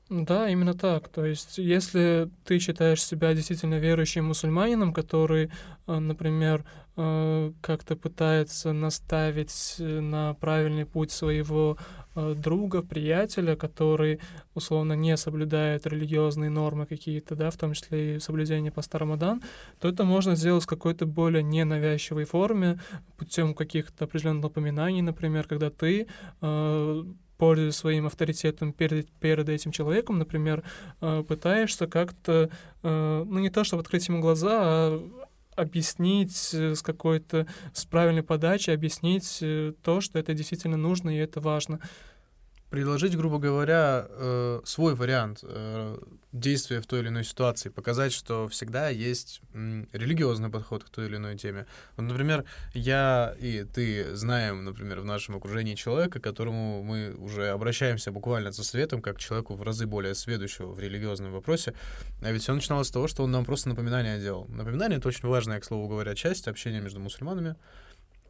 Да, 0.10 0.48
именно 0.50 0.76
так. 0.76 1.10
То 1.10 1.26
есть, 1.26 1.58
если 1.58 2.30
ты 2.44 2.60
считаешь 2.60 3.04
себя 3.04 3.34
действительно 3.34 3.80
верующим 3.80 4.26
мусульманином, 4.26 4.94
который, 4.94 5.50
э, 5.88 6.00
например, 6.00 6.64
как-то 6.96 7.98
пытается 7.98 8.72
наставить 8.72 9.76
э, 9.80 10.00
на 10.00 10.34
правильный 10.36 10.86
путь 10.86 11.12
своего 11.12 11.78
э, 12.16 12.36
друга, 12.38 12.82
приятеля, 12.82 13.58
который, 13.58 14.22
условно, 14.54 14.94
не 14.94 15.18
соблюдает 15.18 15.86
религиозные 15.86 16.50
нормы 16.50 16.86
какие-то, 16.86 17.36
да, 17.36 17.50
в 17.52 17.58
том 17.58 17.74
числе 17.74 18.16
и 18.16 18.20
соблюдение 18.20 18.72
поста 18.72 18.98
Рамадан, 18.98 19.42
то 19.82 19.90
это 19.90 20.06
можно 20.06 20.36
сделать 20.36 20.64
в 20.64 20.68
какой-то 20.68 21.06
более 21.06 21.44
ненавязчивой 21.44 22.24
форме, 22.24 22.80
путем 23.18 23.54
каких-то 23.54 24.06
определенных 24.06 24.44
напоминаний, 24.44 25.02
например, 25.02 25.48
когда 25.48 25.70
ты 25.70 26.08
э, 26.42 27.04
пользуясь 27.38 27.76
своим 27.76 28.06
авторитетом 28.06 28.72
перед, 28.72 29.10
перед 29.12 29.50
этим 29.50 29.72
человеком, 29.72 30.18
например, 30.18 30.64
э, 31.02 31.24
пытаешься 31.28 31.88
как-то, 31.88 32.50
э, 32.84 33.24
ну 33.28 33.40
не 33.40 33.50
то 33.50 33.64
чтобы 33.64 33.82
открыть 33.82 34.08
ему 34.08 34.22
глаза, 34.22 34.62
а 34.62 35.10
объяснить 35.56 36.54
э, 36.54 36.76
с 36.76 36.82
какой-то, 36.82 37.48
с 37.74 37.86
правильной 37.86 38.24
подачей, 38.24 38.74
объяснить 38.74 39.40
э, 39.42 39.74
то, 39.84 40.02
что 40.02 40.20
это 40.20 40.34
действительно 40.34 40.78
нужно 40.78 41.10
и 41.10 41.20
это 41.20 41.40
важно. 41.40 41.80
Предложить, 42.76 43.16
грубо 43.16 43.40
говоря, 43.40 44.06
э, 44.10 44.60
свой 44.66 44.96
вариант 44.96 45.40
э, 45.44 45.98
действия 46.34 46.82
в 46.82 46.86
той 46.86 47.00
или 47.00 47.08
иной 47.08 47.24
ситуации, 47.24 47.70
показать, 47.70 48.12
что 48.12 48.50
всегда 48.50 48.90
есть 48.90 49.40
м, 49.54 49.88
религиозный 49.94 50.50
подход 50.50 50.84
к 50.84 50.90
той 50.90 51.06
или 51.06 51.16
иной 51.16 51.38
теме. 51.38 51.68
Вот, 51.96 52.04
например, 52.04 52.44
я 52.74 53.34
и 53.40 53.64
ты 53.64 54.14
знаем, 54.14 54.66
например, 54.66 55.00
в 55.00 55.06
нашем 55.06 55.38
окружении 55.38 55.76
человека, 55.76 56.20
к 56.20 56.24
которому 56.24 56.84
мы 56.84 57.16
уже 57.16 57.48
обращаемся 57.48 58.12
буквально 58.12 58.52
за 58.52 58.66
советом, 58.66 59.02
как 59.02 59.16
к 59.16 59.20
человеку 59.20 59.56
в 59.56 59.64
разы 59.64 59.86
более 59.86 60.14
сведущего 60.14 60.74
в 60.74 60.80
религиозном 60.82 61.32
вопросе. 61.32 61.74
А 62.22 62.30
ведь 62.30 62.42
все 62.42 62.54
начиналось 62.54 62.90
с 62.90 62.92
того, 62.92 63.08
что 63.08 63.24
он 63.24 63.32
нам 63.32 63.46
просто 63.46 63.70
напоминание 63.70 64.20
делал. 64.20 64.48
Напоминание— 64.50 64.98
это 65.00 65.08
очень 65.08 65.30
важная, 65.30 65.62
к 65.62 65.64
слову 65.64 65.88
говоря, 65.88 66.14
часть 66.14 66.50
общения 66.50 66.82
между 66.82 67.00
мусульманами 67.00 67.56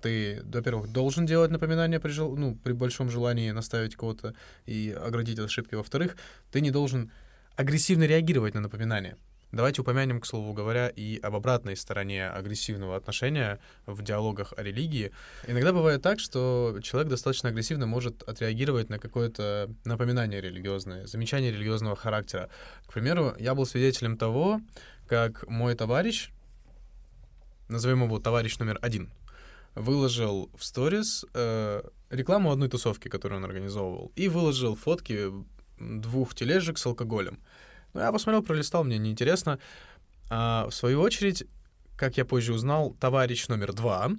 ты, 0.05 0.43
во-первых, 0.43 0.91
должен 0.91 1.25
делать 1.25 1.49
напоминания 1.49 1.99
при, 1.99 2.11
жел... 2.11 2.35
ну, 2.35 2.55
при 2.63 2.73
большом 2.73 3.09
желании 3.09 3.49
наставить 3.49 3.95
кого-то 3.95 4.35
и 4.67 4.95
оградить 4.95 5.39
от 5.39 5.45
ошибки. 5.45 5.73
Во-вторых, 5.73 6.15
ты 6.51 6.61
не 6.61 6.69
должен 6.69 7.11
агрессивно 7.55 8.03
реагировать 8.03 8.53
на 8.53 8.61
напоминания. 8.61 9.17
Давайте 9.51 9.81
упомянем, 9.81 10.21
к 10.21 10.27
слову 10.27 10.53
говоря, 10.53 10.89
и 10.89 11.17
об 11.23 11.35
обратной 11.35 11.75
стороне 11.75 12.27
агрессивного 12.27 12.95
отношения 12.95 13.59
в 13.87 14.03
диалогах 14.03 14.53
о 14.55 14.61
религии. 14.61 15.11
Иногда 15.47 15.73
бывает 15.73 16.03
так, 16.03 16.19
что 16.19 16.77
человек 16.83 17.09
достаточно 17.09 17.49
агрессивно 17.49 17.87
может 17.87 18.21
отреагировать 18.21 18.89
на 18.89 18.99
какое-то 18.99 19.71
напоминание 19.85 20.39
религиозное, 20.39 21.07
замечание 21.07 21.51
религиозного 21.51 21.95
характера. 21.95 22.49
К 22.85 22.93
примеру, 22.93 23.33
я 23.39 23.55
был 23.55 23.65
свидетелем 23.65 24.17
того, 24.17 24.61
как 25.07 25.47
мой 25.47 25.73
товарищ, 25.73 26.29
назовем 27.69 28.03
его 28.03 28.19
товарищ 28.19 28.59
номер 28.59 28.77
один, 28.83 29.09
выложил 29.75 30.49
в 30.57 30.63
сторис 30.63 31.25
э, 31.33 31.83
рекламу 32.09 32.51
одной 32.51 32.69
тусовки, 32.69 33.09
которую 33.09 33.39
он 33.39 33.45
организовывал, 33.45 34.11
и 34.15 34.27
выложил 34.27 34.75
фотки 34.75 35.31
двух 35.79 36.33
тележек 36.33 36.77
с 36.77 36.85
алкоголем. 36.85 37.39
Ну, 37.93 38.01
я 38.01 38.11
посмотрел, 38.11 38.43
пролистал, 38.43 38.83
мне 38.83 38.97
неинтересно. 38.97 39.59
А, 40.29 40.67
в 40.69 40.73
свою 40.73 41.01
очередь, 41.01 41.45
как 41.97 42.17
я 42.17 42.25
позже 42.25 42.53
узнал, 42.53 42.95
товарищ 42.99 43.47
номер 43.47 43.73
два, 43.73 44.11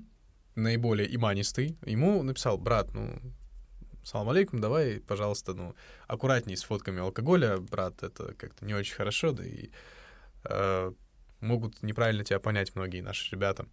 наиболее 0.55 1.14
иманистый, 1.14 1.77
ему 1.85 2.23
написал, 2.23 2.59
брат, 2.59 2.92
ну, 2.95 3.19
салам 4.03 4.31
алейкум, 4.31 4.61
давай, 4.61 5.01
пожалуйста, 5.01 5.55
ну, 5.55 5.75
аккуратней 6.07 6.57
с 6.57 6.62
фотками 6.62 7.01
алкоголя, 7.01 7.59
брат, 7.59 8.03
это 8.03 8.35
как-то 8.35 8.64
не 8.64 8.75
очень 8.75 8.95
хорошо, 8.95 9.33
да 9.33 9.45
и 9.45 9.71
э, 10.45 10.92
могут 11.40 11.83
неправильно 11.83 12.25
тебя 12.25 12.40
понять 12.40 12.75
многие 12.75 13.01
наши 13.01 13.31
ребята. 13.31 13.66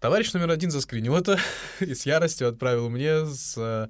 Товарищ 0.00 0.34
номер 0.34 0.50
один 0.50 0.70
заскринил 0.70 1.16
это 1.16 1.38
и 1.80 1.94
с 1.94 2.04
яростью 2.04 2.48
отправил 2.48 2.90
мне 2.90 3.24
с 3.24 3.54
э, 3.56 3.88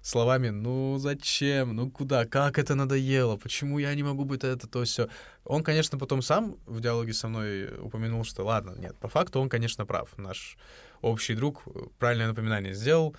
словами 0.00 0.48
«Ну 0.48 0.96
зачем? 0.96 1.76
Ну 1.76 1.90
куда? 1.90 2.24
Как 2.24 2.58
это 2.58 2.74
надоело? 2.74 3.36
Почему 3.36 3.78
я 3.78 3.94
не 3.94 4.02
могу 4.02 4.24
быть 4.24 4.44
это, 4.44 4.66
то 4.66 4.82
все?» 4.84 5.08
Он, 5.44 5.62
конечно, 5.62 5.98
потом 5.98 6.22
сам 6.22 6.56
в 6.64 6.80
диалоге 6.80 7.12
со 7.12 7.28
мной 7.28 7.68
упомянул, 7.80 8.24
что 8.24 8.44
ладно, 8.44 8.74
нет, 8.78 8.96
по 8.98 9.08
факту 9.08 9.40
он, 9.40 9.50
конечно, 9.50 9.84
прав. 9.84 10.16
Наш 10.16 10.56
общий 11.02 11.34
друг 11.34 11.64
правильное 11.98 12.28
напоминание 12.28 12.72
сделал. 12.72 13.14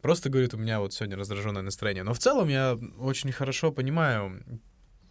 Просто 0.00 0.28
говорит, 0.28 0.54
у 0.54 0.58
меня 0.58 0.78
вот 0.78 0.92
сегодня 0.92 1.16
раздраженное 1.16 1.62
настроение. 1.62 2.04
Но 2.04 2.14
в 2.14 2.18
целом 2.18 2.48
я 2.48 2.78
очень 2.98 3.32
хорошо 3.32 3.72
понимаю 3.72 4.44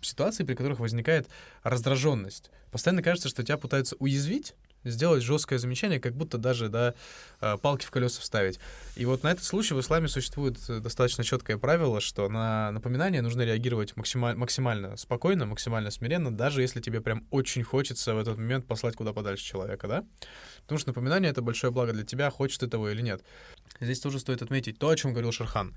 ситуации, 0.02 0.44
при 0.44 0.54
которых 0.54 0.80
возникает 0.80 1.28
раздраженность. 1.64 2.52
Постоянно 2.72 3.02
кажется, 3.02 3.28
что 3.28 3.44
тебя 3.44 3.58
пытаются 3.58 3.96
уязвить, 3.98 4.56
сделать 4.84 5.24
жесткое 5.24 5.60
замечание, 5.60 6.00
как 6.00 6.16
будто 6.16 6.38
даже 6.38 6.70
да, 6.70 6.94
а, 7.40 7.58
палки 7.58 7.86
в 7.86 7.92
колеса 7.92 8.22
вставить. 8.22 8.60
И 8.96 9.06
вот 9.06 9.24
на 9.24 9.32
этот 9.32 9.44
случай 9.44 9.74
в 9.74 9.80
исламе 9.80 10.08
существует 10.08 10.58
э, 10.70 10.80
достаточно 10.80 11.24
четкое 11.24 11.58
правило, 11.58 12.02
что 12.02 12.30
на 12.30 12.72
напоминание 12.72 13.22
нужно 13.22 13.44
реагировать 13.44 13.96
максимально, 13.96 14.40
максимально 14.40 14.98
спокойно, 14.98 15.46
максимально 15.46 15.92
смиренно, 15.92 16.36
даже 16.36 16.62
если 16.62 16.82
тебе 16.82 17.02
прям 17.02 17.26
очень 17.32 17.64
хочется 17.64 18.14
в 18.14 18.18
этот 18.18 18.38
момент 18.38 18.66
послать 18.68 18.96
куда 18.96 19.14
подальше 19.14 19.44
человека, 19.44 19.88
да? 19.88 20.06
Потому 20.64 20.80
что 20.80 20.90
напоминание— 20.90 21.32
это 21.32 21.42
большое 21.42 21.72
благо 21.72 21.94
для 21.94 22.04
тебя, 22.04 22.30
хочешь 22.30 22.58
ты 22.58 22.68
того 22.68 22.90
или 22.90 23.02
нет. 23.02 23.24
Здесь 23.80 24.00
тоже 24.00 24.20
стоит 24.20 24.42
отметить 24.42 24.80
то, 24.80 24.90
о 24.90 24.96
чем 24.96 25.12
говорил 25.12 25.32
Шерхан. 25.32 25.76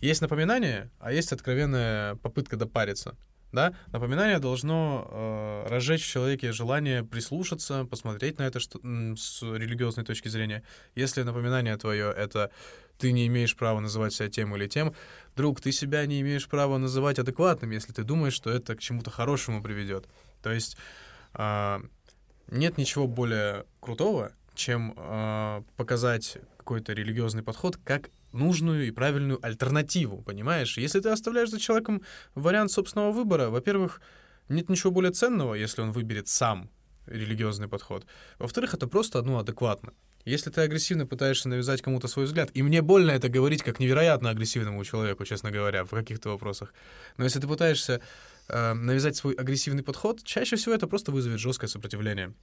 Есть 0.00 0.20
напоминание, 0.20 0.90
а 0.98 1.12
есть 1.12 1.32
откровенная 1.32 2.16
попытка 2.16 2.56
допариться 2.56 3.16
да, 3.52 3.74
напоминание 3.92 4.38
должно 4.38 5.06
э, 5.10 5.66
разжечь 5.68 6.04
в 6.04 6.10
человеке 6.10 6.52
желание 6.52 7.04
прислушаться, 7.04 7.84
посмотреть 7.84 8.38
на 8.38 8.42
это 8.42 8.60
что, 8.60 8.78
с 8.82 9.42
религиозной 9.42 10.04
точки 10.04 10.28
зрения. 10.28 10.62
Если 10.94 11.22
напоминание 11.22 11.76
твое— 11.76 12.12
это 12.16 12.50
ты 12.98 13.12
не 13.12 13.26
имеешь 13.26 13.56
права 13.56 13.80
называть 13.80 14.14
себя 14.14 14.30
тем 14.30 14.54
или 14.56 14.66
тем, 14.68 14.94
друг, 15.36 15.60
ты 15.60 15.72
себя 15.72 16.06
не 16.06 16.20
имеешь 16.20 16.48
права 16.48 16.78
называть 16.78 17.18
адекватным, 17.18 17.70
если 17.70 17.92
ты 17.92 18.04
думаешь, 18.04 18.34
что 18.34 18.50
это 18.50 18.74
к 18.74 18.80
чему-то 18.80 19.10
хорошему 19.10 19.62
приведет. 19.62 20.06
То 20.42 20.50
есть 20.50 20.76
э, 21.34 21.80
нет 22.48 22.78
ничего 22.78 23.06
более 23.06 23.66
крутого, 23.80 24.32
чем 24.54 24.94
э, 24.96 25.62
показать 25.76 26.38
какой-то 26.56 26.92
религиозный 26.92 27.42
подход 27.42 27.76
как 27.76 28.10
нужную 28.32 28.86
и 28.86 28.90
правильную 28.90 29.38
альтернативу, 29.44 30.22
понимаешь? 30.22 30.78
Если 30.78 31.00
ты 31.00 31.08
оставляешь 31.08 31.50
за 31.50 31.60
человеком 31.60 32.02
вариант 32.34 32.70
собственного 32.70 33.12
выбора, 33.12 33.50
во-первых, 33.50 34.00
нет 34.48 34.68
ничего 34.68 34.90
более 34.90 35.12
ценного, 35.12 35.54
если 35.54 35.82
он 35.82 35.92
выберет 35.92 36.28
сам 36.28 36.70
религиозный 37.06 37.68
подход. 37.68 38.06
Во-вторых, 38.38 38.74
это 38.74 38.86
просто 38.86 39.18
одно 39.18 39.38
адекватно. 39.38 39.92
Если 40.24 40.50
ты 40.50 40.60
агрессивно 40.60 41.04
пытаешься 41.04 41.48
навязать 41.48 41.82
кому-то 41.82 42.06
свой 42.06 42.26
взгляд, 42.26 42.50
и 42.54 42.62
мне 42.62 42.80
больно 42.80 43.10
это 43.10 43.28
говорить 43.28 43.62
как 43.62 43.80
невероятно 43.80 44.30
агрессивному 44.30 44.84
человеку, 44.84 45.24
честно 45.24 45.50
говоря, 45.50 45.84
в 45.84 45.90
каких-то 45.90 46.28
вопросах, 46.28 46.72
но 47.16 47.24
если 47.24 47.40
ты 47.40 47.48
пытаешься 47.48 48.00
э, 48.48 48.72
навязать 48.72 49.16
свой 49.16 49.34
агрессивный 49.34 49.82
подход, 49.82 50.22
чаще 50.22 50.54
всего 50.54 50.74
это 50.74 50.86
просто 50.86 51.10
вызовет 51.10 51.40
жесткое 51.40 51.68
сопротивление. 51.68 52.34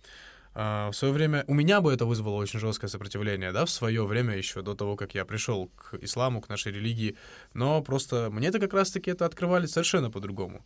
А, 0.53 0.89
в 0.91 0.95
свое 0.95 1.13
время 1.13 1.43
у 1.47 1.53
меня 1.53 1.81
бы 1.81 1.93
это 1.93 2.05
вызвало 2.05 2.35
очень 2.35 2.59
жесткое 2.59 2.89
сопротивление, 2.89 3.51
да, 3.51 3.65
в 3.65 3.69
свое 3.69 4.05
время 4.05 4.35
еще 4.35 4.61
до 4.61 4.75
того, 4.75 4.95
как 4.95 5.13
я 5.15 5.25
пришел 5.25 5.67
к 5.69 5.95
исламу, 6.01 6.41
к 6.41 6.49
нашей 6.49 6.71
религии, 6.71 7.17
но 7.53 7.81
просто 7.81 8.29
мне-то 8.31 8.59
как 8.59 8.73
раз-таки 8.73 9.11
это 9.11 9.25
открывали 9.25 9.67
совершенно 9.67 10.09
по-другому. 10.09 10.65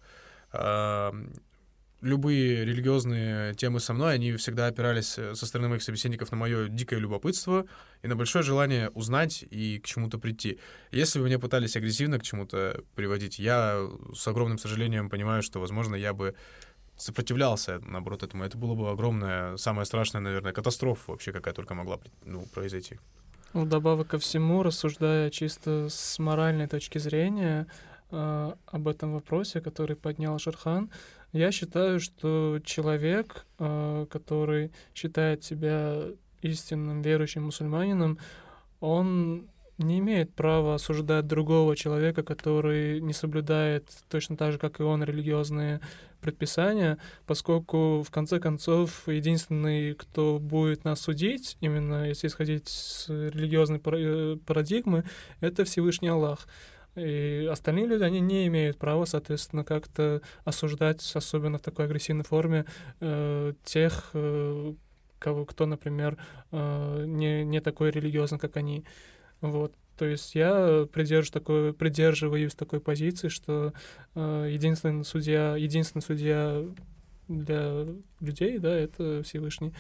А, 0.52 1.14
любые 2.04 2.66
религиозные 2.66 3.54
темы 3.56 3.80
со 3.80 3.94
мной, 3.94 4.16
они 4.16 4.34
всегда 4.34 4.68
опирались 4.68 5.18
э, 5.18 5.36
со 5.36 5.46
стороны 5.46 5.70
моих 5.70 5.82
собеседников 5.82 6.32
на 6.32 6.38
мое 6.38 6.68
дикое 6.68 7.00
любопытство 7.00 7.66
и 8.02 8.08
на 8.08 8.16
большое 8.16 8.44
желание 8.44 8.90
узнать 8.90 9.46
и 9.50 9.80
к 9.80 9.86
чему-то 9.86 10.20
прийти. 10.20 10.60
Если 10.92 11.20
бы 11.20 11.26
мне 11.26 11.40
пытались 11.40 11.78
агрессивно 11.78 12.20
к 12.20 12.24
чему-то 12.24 12.84
приводить, 12.96 13.40
я 13.40 13.88
с 14.14 14.28
огромным 14.28 14.58
сожалением 14.58 15.10
понимаю, 15.10 15.42
что, 15.42 15.60
возможно, 15.60 15.96
я 15.96 16.14
бы 16.14 16.36
сопротивлялся, 16.98 17.80
наоборот, 17.86 18.24
этому. 18.24 18.44
Это 18.44 18.58
было 18.58 18.76
бы 18.76 18.90
огромная, 18.90 19.58
самая 19.58 19.86
страшная, 19.86 20.22
наверное, 20.22 20.54
катастрофа 20.54 21.12
вообще, 21.12 21.32
какая 21.32 21.54
только 21.54 21.74
могла 21.74 22.00
ну, 22.26 22.46
произойти. 22.54 23.00
Вдобавок 23.54 24.08
ко 24.08 24.18
всему, 24.18 24.64
рассуждая 24.64 25.30
чисто 25.30 25.88
с 25.90 26.18
моральной 26.20 26.68
точки 26.68 26.98
зрения 26.98 27.68
э, 28.12 28.52
об 28.66 28.88
этом 28.88 29.14
вопросе, 29.14 29.62
который 29.62 29.96
поднял 29.96 30.40
Шерхан, 30.40 30.90
я 31.34 31.52
считаю, 31.52 32.00
что 32.00 32.60
человек, 32.64 33.46
э, 33.60 34.06
который 34.10 34.72
считает 34.96 35.44
себя 35.44 35.98
истинным 36.42 37.02
верующим 37.02 37.44
мусульманином, 37.44 38.18
он 38.80 39.50
не 39.78 40.00
имеет 40.00 40.34
права 40.34 40.76
осуждать 40.76 41.28
другого 41.28 41.76
человека, 41.76 42.24
который 42.24 43.02
не 43.02 43.14
соблюдает 43.14 43.90
точно 44.10 44.38
так 44.38 44.52
же, 44.52 44.58
как 44.60 44.80
и 44.80 44.84
он, 44.84 45.04
религиозные 45.04 45.80
предписания, 46.24 46.98
поскольку, 47.28 48.02
в 48.02 48.10
конце 48.10 48.40
концов, 48.40 49.08
единственный, 49.08 49.94
кто 49.94 50.40
будет 50.40 50.84
нас 50.86 51.02
судить, 51.02 51.58
именно 51.62 52.08
если 52.08 52.28
исходить 52.28 52.68
с 52.68 53.10
религиозной 53.10 53.82
э, 53.86 54.38
парадигмы, 54.46 55.04
это 55.42 55.64
Всевышний 55.66 56.08
Аллах. 56.08 56.48
И 56.96 57.50
остальные 57.52 57.88
люди, 57.88 58.04
они 58.04 58.20
не 58.20 58.48
имеют 58.48 58.78
права, 58.78 59.06
соответственно, 59.06 59.64
как-то 59.64 60.22
осуждать, 60.46 61.12
особенно 61.16 61.58
в 61.58 61.62
такой 61.62 61.86
агрессивной 61.86 62.24
форме, 62.24 62.66
э, 63.00 63.54
тех, 63.64 64.12
э, 64.14 64.74
кого, 65.18 65.46
кто, 65.46 65.66
например, 65.66 66.18
э, 66.52 67.04
не, 67.08 67.44
не 67.46 67.62
такой 67.62 67.92
религиозный, 67.92 68.40
как 68.40 68.58
они. 68.58 68.86
Вот. 69.42 69.74
То 69.98 70.06
есть 70.06 70.34
я 70.36 70.88
придерживаюсь 70.92 71.32
такой, 71.32 71.74
придерживаюсь 71.74 72.56
такой 72.56 72.80
позиции, 72.80 73.28
что 73.28 73.74
э, 74.16 74.48
единственный 74.50 75.06
судья, 75.06 75.56
единственный 75.56 76.02
судья 76.02 76.64
для 77.28 77.86
людей, 78.20 78.58
да, 78.58 78.76
это 78.76 79.22
Всевышний. 79.24 79.74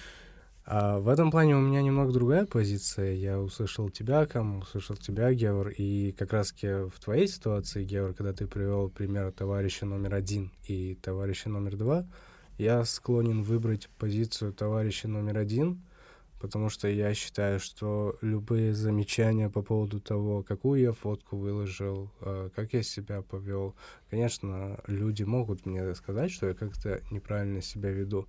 А 0.66 1.00
в 1.00 1.10
этом 1.10 1.30
плане 1.30 1.58
у 1.58 1.60
меня 1.60 1.82
немного 1.82 2.14
другая 2.14 2.46
позиция. 2.46 3.14
Я 3.14 3.40
услышал 3.40 3.90
тебя, 3.90 4.26
Кам, 4.26 4.60
услышал 4.60 4.96
тебя, 4.96 5.34
Гевр, 5.34 5.70
и 5.70 6.14
как 6.14 6.32
раз-таки 6.32 6.88
в 6.88 7.00
твоей 7.04 7.28
ситуации, 7.28 7.84
Гевр, 7.84 8.14
когда 8.14 8.32
ты 8.32 8.48
привел 8.48 8.90
пример 8.90 9.32
товарища 9.32 9.86
номер 9.86 10.14
один 10.14 10.52
и 10.68 10.96
товарища 10.96 11.50
номер 11.50 11.76
два, 11.76 12.08
я 12.58 12.86
склонен 12.86 13.44
выбрать 13.44 13.90
позицию 13.98 14.54
товарища 14.54 15.08
номер 15.08 15.38
один— 15.38 15.82
потому 16.44 16.68
что 16.68 16.90
я 16.90 17.14
считаю, 17.14 17.58
что 17.62 18.18
любые 18.20 18.74
замечания 18.74 19.50
по 19.50 19.62
поводу 19.62 20.02
того, 20.02 20.44
какую 20.44 20.82
я 20.82 20.92
фотку 20.92 21.38
выложил, 21.38 22.12
э, 22.20 22.50
как 22.54 22.74
я 22.74 22.84
себя 22.84 23.22
повел, 23.22 23.76
конечно, 24.10 24.78
люди 24.88 25.24
могут 25.24 25.66
мне 25.66 25.96
сказать, 25.96 26.32
что 26.32 26.48
я 26.48 26.54
как-то 26.54 27.02
неправильно 27.12 27.62
себя 27.62 27.92
веду, 27.92 28.28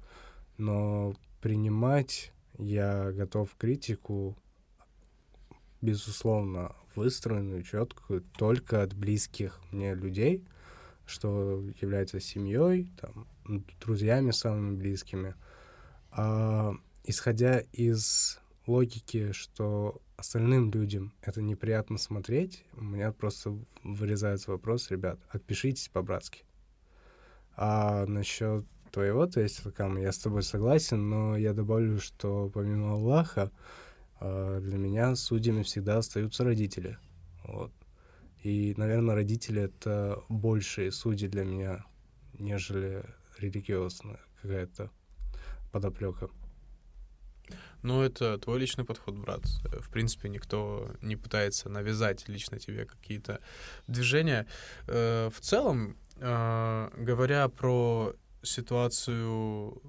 но 0.58 1.16
принимать 1.42 2.32
я 2.56 3.10
готов 3.10 3.52
критику, 3.58 4.36
безусловно, 5.82 6.76
выстроенную, 6.94 7.64
четкую, 7.64 8.22
только 8.38 8.84
от 8.84 8.94
близких 8.94 9.60
мне 9.72 9.92
людей, 9.92 10.44
что 11.04 11.64
является 11.80 12.20
семьей, 12.20 12.88
там, 13.00 13.26
друзьями 13.84 14.30
самыми 14.30 14.76
близкими. 14.76 15.34
А, 16.12 16.76
исходя 17.04 17.60
из 17.72 18.40
логики, 18.66 19.32
что 19.32 20.00
остальным 20.16 20.70
людям 20.70 21.12
это 21.22 21.42
неприятно 21.42 21.98
смотреть, 21.98 22.64
у 22.72 22.82
меня 22.82 23.12
просто 23.12 23.56
вырезается 23.82 24.50
вопрос, 24.50 24.90
ребят, 24.90 25.20
отпишитесь 25.28 25.88
по-братски. 25.88 26.44
А 27.56 28.06
насчет 28.06 28.64
твоего, 28.90 29.26
то 29.26 29.40
есть, 29.40 29.62
Кам, 29.74 29.98
я 29.98 30.12
с 30.12 30.18
тобой 30.18 30.42
согласен, 30.42 31.08
но 31.08 31.36
я 31.36 31.52
добавлю, 31.52 32.00
что 32.00 32.50
помимо 32.52 32.92
Аллаха, 32.92 33.50
а, 34.20 34.60
для 34.60 34.78
меня 34.78 35.14
судьями 35.16 35.62
всегда 35.62 35.98
остаются 35.98 36.44
родители. 36.44 36.98
Вот. 37.44 37.72
И, 38.42 38.74
наверное, 38.76 39.14
родители— 39.14 39.62
это 39.64 40.22
большие 40.28 40.92
судьи 40.92 41.28
для 41.28 41.44
меня, 41.44 41.84
нежели 42.38 43.04
религиозная 43.38 44.20
какая-то 44.40 44.90
подоплека. 45.72 46.28
Ну, 47.82 48.02
это 48.02 48.38
твой 48.38 48.58
личный 48.58 48.84
подход, 48.84 49.14
брат. 49.14 49.42
В 49.80 49.90
принципе, 49.90 50.28
никто 50.30 50.90
не 51.02 51.16
пытается 51.16 51.68
навязать 51.68 52.28
лично 52.28 52.58
тебе 52.58 52.86
какие-то 52.86 53.40
движения. 53.86 54.46
Э, 54.86 55.28
в 55.28 55.40
целом, 55.40 55.96
э, 56.16 56.90
говоря 56.96 57.48
про 57.48 58.14
ситуацию 58.42 59.82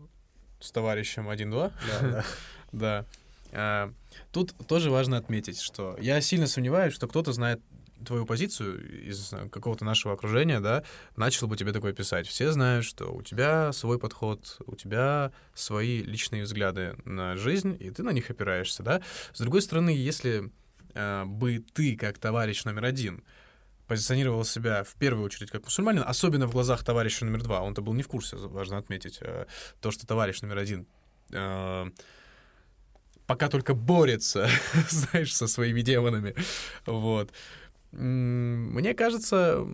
с 0.59 0.71
товарищем 0.71 1.29
1-2, 1.29 1.71
Да, 2.01 2.25
да, 2.71 3.05
э, 3.51 3.91
тут 4.31 4.53
тоже 4.67 4.89
важно 4.91 5.17
отметить, 5.17 5.61
что 5.61 5.95
я 5.99 6.19
сильно 6.19 6.47
сомневаюсь, 6.47 6.93
что 6.93 7.07
кто-то 7.07 7.31
знает 7.31 7.61
твою 8.05 8.25
позицию 8.25 9.09
из 9.09 9.33
какого-то 9.51 9.85
нашего 9.85 10.13
окружения, 10.13 10.59
да, 10.59 10.83
начал 11.15 11.47
бы 11.47 11.57
тебе 11.57 11.71
такое 11.71 11.93
писать. 11.93 12.27
Все 12.27 12.51
знают, 12.51 12.85
что 12.85 13.13
у 13.13 13.21
тебя 13.21 13.71
свой 13.73 13.99
подход, 13.99 14.57
у 14.65 14.75
тебя 14.75 15.31
свои 15.53 16.01
личные 16.01 16.43
взгляды 16.43 16.95
на 17.05 17.35
жизнь, 17.35 17.75
и 17.79 17.89
ты 17.91 18.03
на 18.03 18.11
них 18.11 18.29
опираешься, 18.29 18.83
да. 18.83 19.01
С 19.33 19.39
другой 19.39 19.61
стороны, 19.61 19.89
если 19.89 20.51
э, 20.93 21.25
бы 21.25 21.63
ты, 21.73 21.95
как 21.95 22.17
товарищ 22.17 22.63
номер 22.63 22.85
один, 22.85 23.23
позиционировал 23.87 24.43
себя 24.45 24.83
в 24.83 24.95
первую 24.95 25.25
очередь 25.25 25.51
как 25.51 25.63
мусульманин, 25.63 26.03
особенно 26.05 26.47
в 26.47 26.51
глазах 26.51 26.83
товарища 26.83 27.25
номер 27.25 27.43
два, 27.43 27.61
он-то 27.61 27.81
был 27.81 27.93
не 27.93 28.03
в 28.03 28.07
курсе, 28.07 28.35
важно 28.37 28.77
отметить, 28.77 29.19
э, 29.21 29.45
то, 29.81 29.91
что 29.91 30.07
товарищ 30.07 30.41
номер 30.41 30.57
один 30.57 30.87
э, 31.31 31.85
пока 33.27 33.49
только 33.49 33.73
борется, 33.73 34.49
знаешь, 34.89 35.35
со 35.35 35.47
своими 35.47 35.81
демонами, 35.81 36.35
вот, 36.85 37.31
мне 37.97 38.93
кажется, 38.93 39.65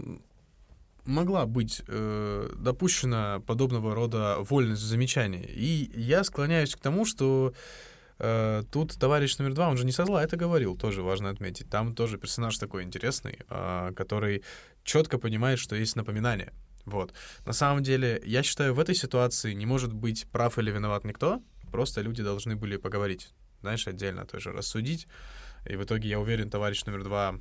могла 1.06 1.46
быть 1.46 1.82
э, 1.88 2.54
допущена 2.58 3.40
подобного 3.46 3.96
рода 3.96 4.38
вольность 4.40 4.82
в 4.82 4.86
замечании. 4.86 5.44
И 5.44 5.92
я 5.96 6.24
склоняюсь 6.24 6.76
к 6.76 6.80
тому, 6.80 7.06
что 7.06 7.54
э, 8.20 8.64
тут 8.72 9.00
товарищ 9.00 9.38
номер 9.38 9.54
два, 9.54 9.70
он 9.70 9.78
же 9.78 9.86
не 9.86 9.92
со 9.92 10.06
зла 10.06 10.24
это 10.24 10.38
говорил, 10.38 10.78
тоже 10.78 11.02
важно 11.02 11.30
отметить. 11.30 11.70
Там 11.70 11.96
тоже 11.96 12.18
персонаж 12.18 12.58
такой 12.58 12.84
интересный, 12.84 13.40
э, 13.50 13.92
который 13.96 14.44
четко 14.84 15.18
понимает, 15.18 15.60
что 15.60 15.76
есть 15.76 15.96
напоминание. 15.96 16.54
Вот. 16.86 17.14
На 17.46 17.54
самом 17.54 17.84
деле, 17.84 18.22
я 18.26 18.44
считаю, 18.44 18.74
в 18.74 18.80
этой 18.80 18.96
ситуации 18.96 19.54
не 19.54 19.66
может 19.66 19.94
быть 19.94 20.28
прав 20.32 20.58
или 20.58 20.72
виноват 20.72 21.04
никто, 21.04 21.42
просто 21.72 22.02
люди 22.02 22.24
должны 22.24 22.56
были 22.56 22.78
поговорить, 22.78 23.34
знаешь, 23.62 23.88
отдельно 23.88 24.26
тоже 24.26 24.52
рассудить. 24.52 25.08
И 25.66 25.76
в 25.76 25.84
итоге, 25.84 26.10
я 26.10 26.20
уверен, 26.20 26.50
товарищ 26.50 26.84
номер 26.86 27.04
два 27.04 27.36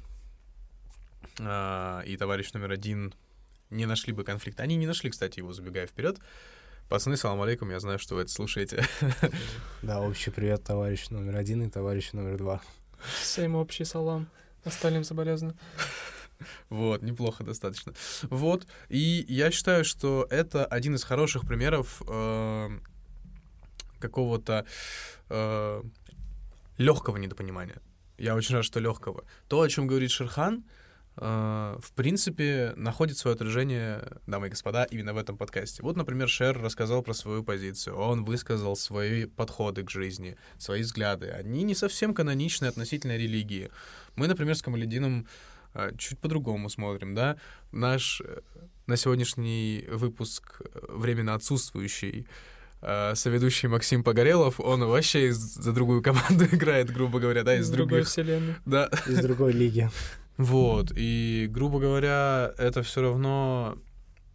а, 1.47 2.03
и 2.03 2.17
товарищ 2.17 2.53
номер 2.53 2.73
один 2.73 3.15
не 3.71 3.87
нашли 3.87 4.13
бы 4.13 4.25
конфликт. 4.25 4.61
Они 4.61 4.77
не 4.77 4.87
нашли, 4.87 5.11
кстати, 5.11 5.39
его, 5.39 5.53
забегая 5.53 5.87
вперед. 5.87 6.19
Пацаны, 6.89 7.17
салам 7.17 7.41
алейкум, 7.43 7.71
я 7.71 7.79
знаю, 7.79 7.99
что 7.99 8.17
вы 8.17 8.23
это 8.23 8.31
слушаете. 8.31 8.85
Да, 9.83 10.01
общий 10.01 10.31
привет, 10.31 10.65
товарищ 10.65 11.09
номер 11.11 11.37
один 11.37 11.63
и 11.63 11.71
товарищ 11.71 12.13
номер 12.13 12.37
два. 12.37 12.61
Всем 13.23 13.55
общий 13.55 13.85
салам. 13.85 14.29
Остальным 14.65 15.05
соболезную. 15.05 15.57
Вот, 16.71 17.03
неплохо 17.03 17.45
достаточно. 17.45 17.93
Вот, 18.23 18.67
и 18.89 19.27
я 19.29 19.51
считаю, 19.51 19.85
что 19.85 20.27
это 20.31 20.65
один 20.65 20.95
из 20.95 21.05
хороших 21.05 21.47
примеров 21.47 22.01
э, 22.09 22.79
какого-то 23.99 24.65
э, 25.29 25.83
легкого 26.79 27.19
недопонимания. 27.19 27.83
Я 28.17 28.35
очень 28.35 28.55
рад, 28.55 28.65
что 28.65 28.81
легкого. 28.81 29.25
То, 29.49 29.61
о 29.61 29.69
чем 29.69 29.87
говорит 29.87 30.11
Шерхан, 30.11 30.65
а, 30.65 30.80
в 31.21 31.93
принципе, 31.95 32.73
находит 32.77 33.19
свое 33.19 33.35
отражение, 33.35 34.03
дамы 34.27 34.47
и 34.47 34.51
господа, 34.51 34.85
именно 34.85 35.13
в 35.13 35.19
этом 35.19 35.37
подкасте. 35.37 35.83
Вот, 35.83 35.97
например, 35.97 36.29
Шер 36.29 36.61
рассказал 36.61 37.03
про 37.03 37.13
свою 37.13 37.45
позицию, 37.45 37.97
он 37.97 38.25
высказал 38.25 38.75
свои 38.75 39.27
подходы 39.27 39.83
к 39.83 39.91
жизни, 39.91 40.37
свои 40.57 40.81
взгляды. 40.81 41.29
Они 41.29 41.63
не 41.63 41.75
совсем 41.75 42.15
каноничны 42.15 42.67
относительно 42.67 43.17
религии. 43.17 43.71
Мы, 44.17 44.29
например, 44.29 44.57
с 44.57 44.63
Камаледином 44.63 45.27
а, 45.73 45.93
чуть 45.97 46.19
по-другому 46.19 46.69
смотрим, 46.69 47.15
да. 47.15 47.37
Наш 47.71 48.21
э, 48.25 48.41
на 48.87 48.97
сегодняшний 48.97 49.85
выпуск 49.89 50.63
э, 50.65 50.79
временно 50.89 51.35
отсутствующий 51.35 52.27
э, 52.83 53.15
соведущий 53.15 53.69
Максим 53.69 54.03
Погорелов, 54.03 54.59
он 54.59 54.85
вообще 54.85 55.29
из, 55.29 55.37
за 55.37 55.73
другую 55.73 56.03
команду 56.03 56.45
играет, 56.53 56.91
грубо 56.91 57.21
говоря, 57.21 57.45
да, 57.45 57.55
из, 57.55 57.67
Из 57.67 57.71
других. 57.71 57.89
другой 57.89 58.05
вселенной. 58.05 58.55
Да. 58.67 58.91
Из 59.07 59.19
другой 59.21 59.53
лиги. 59.53 59.91
Вот, 60.41 60.91
и, 60.97 61.49
грубо 61.51 61.81
говоря, 61.81 62.55
это 62.57 62.83
все 62.83 63.03
равно 63.03 63.77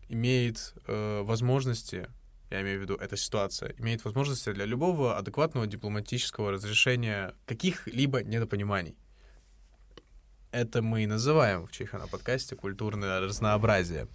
имеет 0.08 0.76
э, 0.86 1.24
возможности, 1.24 2.08
я 2.52 2.62
имею 2.62 2.78
в 2.78 2.84
виду, 2.84 2.94
эта 2.94 3.18
ситуация, 3.18 3.74
имеет 3.80 4.06
возможности 4.06 4.54
для 4.54 4.66
любого 4.66 5.18
адекватного 5.18 5.66
дипломатического 5.66 6.52
разрешения 6.52 7.34
каких-либо 7.48 8.22
недопониманий. 8.22 8.96
Это 10.52 10.84
мы 10.84 11.06
и 11.06 11.08
называем 11.08 11.66
в 11.66 11.72
Чехана 11.72 12.06
подкасте 12.08 12.56
культурное 12.56 13.20
разнообразие. 13.20 14.08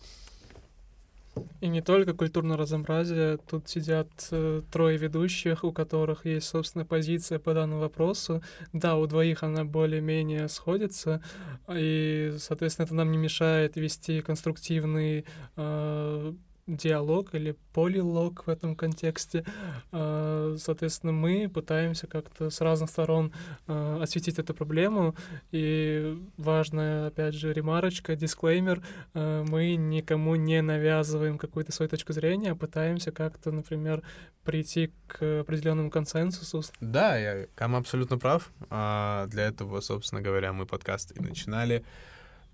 И 1.60 1.68
не 1.68 1.80
только 1.82 2.14
культурное 2.14 2.56
разнообразие. 2.56 3.38
Тут 3.38 3.68
сидят 3.68 4.08
э, 4.30 4.62
трое 4.70 4.96
ведущих, 4.96 5.64
у 5.64 5.72
которых 5.72 6.26
есть 6.26 6.48
собственная 6.48 6.86
позиция 6.86 7.38
по 7.38 7.54
данному 7.54 7.80
вопросу. 7.80 8.42
Да, 8.72 8.96
у 8.96 9.06
двоих 9.06 9.42
она 9.42 9.64
более-менее 9.64 10.48
сходится, 10.48 11.22
и, 11.68 12.34
соответственно, 12.38 12.86
это 12.86 12.94
нам 12.94 13.10
не 13.10 13.18
мешает 13.18 13.76
вести 13.76 14.20
конструктивный 14.20 15.24
э, 15.56 16.32
диалог 16.76 17.34
или 17.34 17.56
полилог 17.72 18.46
в 18.46 18.50
этом 18.50 18.74
контексте. 18.74 19.44
Э, 19.92 20.56
Соответственно, 20.58 21.12
мы 21.12 21.48
пытаемся 21.48 22.06
как-то 22.06 22.50
с 22.50 22.60
разных 22.60 22.90
сторон 22.90 23.32
э, 23.66 23.98
осветить 24.02 24.38
эту 24.38 24.54
проблему. 24.54 25.14
И 25.52 26.18
важная, 26.36 27.08
опять 27.08 27.34
же, 27.34 27.52
ремарочка, 27.52 28.16
дисклеймер, 28.16 28.82
э, 29.14 29.44
мы 29.48 29.76
никому 29.76 30.36
не 30.36 30.62
навязываем 30.62 31.38
какую-то 31.38 31.72
свою 31.72 31.88
точку 31.88 32.12
зрения, 32.12 32.52
а 32.52 32.56
пытаемся 32.56 33.12
как-то, 33.12 33.50
например, 33.52 34.02
прийти 34.44 34.92
к 35.06 35.40
определенному 35.40 35.90
консенсусу. 35.90 36.62
Да, 36.80 37.16
я 37.16 37.46
Кам 37.54 37.76
абсолютно 37.76 38.18
прав. 38.18 38.50
А, 38.70 39.26
Для 39.26 39.44
этого, 39.44 39.80
собственно 39.80 40.22
говоря, 40.22 40.52
мы 40.52 40.66
подкаст 40.66 41.12
и 41.16 41.20
начинали. 41.20 41.84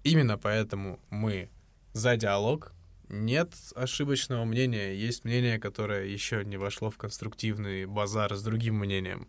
Именно 0.03 0.39
поэтому 0.39 1.01
мы 1.11 1.49
за 1.93 2.17
диалог, 2.17 2.73
нет 3.09 3.53
ошибочного 3.75 4.45
мнения, 4.45 4.95
есть 4.95 5.25
мнение, 5.25 5.59
которое 5.59 6.07
еще 6.07 6.45
не 6.45 6.57
вошло 6.57 6.91
в 6.91 6.97
конструктивный 6.97 7.87
базар 7.87 8.35
с 8.35 8.43
другим 8.43 8.77
мнением. 8.77 9.29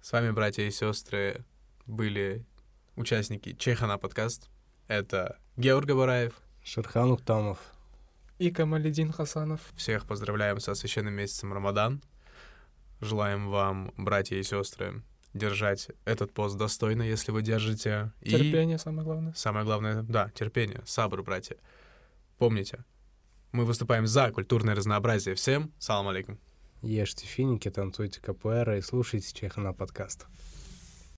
С 0.00 0.12
вами, 0.12 0.30
братья 0.30 0.62
и 0.62 0.70
сестры, 0.70 1.44
были 1.86 2.44
участники 2.96 3.54
Чехана 3.54 3.98
подкаст. 3.98 4.48
Это 4.88 5.38
Георг 5.56 5.86
Габараев. 5.86 6.34
Шерхан 6.62 7.12
Ухтамов. 7.12 7.58
И 8.38 8.50
Камаледин 8.50 9.12
Хасанов. 9.12 9.60
Всех 9.76 10.06
поздравляем 10.06 10.60
со 10.60 10.74
священным 10.74 11.14
месяцем 11.14 11.52
Рамадан. 11.52 12.02
Желаем 13.00 13.48
вам, 13.48 13.92
братья 13.96 14.36
и 14.36 14.42
сестры, 14.42 15.02
держать 15.32 15.88
этот 16.04 16.32
пост 16.32 16.56
достойно, 16.56 17.02
если 17.02 17.32
вы 17.32 17.42
держите. 17.42 18.12
И 18.20 18.30
Терпение 18.30 18.78
самое 18.78 19.04
главное. 19.04 19.32
Самое 19.34 19.64
главное, 19.64 20.02
да, 20.02 20.30
терпение, 20.34 20.82
сабр, 20.84 21.22
братья. 21.22 21.56
Помните, 22.38 22.84
мы 23.52 23.64
выступаем 23.64 24.06
за 24.06 24.30
культурное 24.30 24.74
разнообразие. 24.74 25.34
Всем 25.34 25.72
салам 25.78 26.08
алейкум. 26.08 26.38
Ешьте 26.82 27.26
финики, 27.26 27.70
танцуйте 27.70 28.20
капуэра 28.20 28.78
и 28.78 28.80
слушайте 28.80 29.34
Чехана 29.34 29.72
подкаст. 29.72 30.26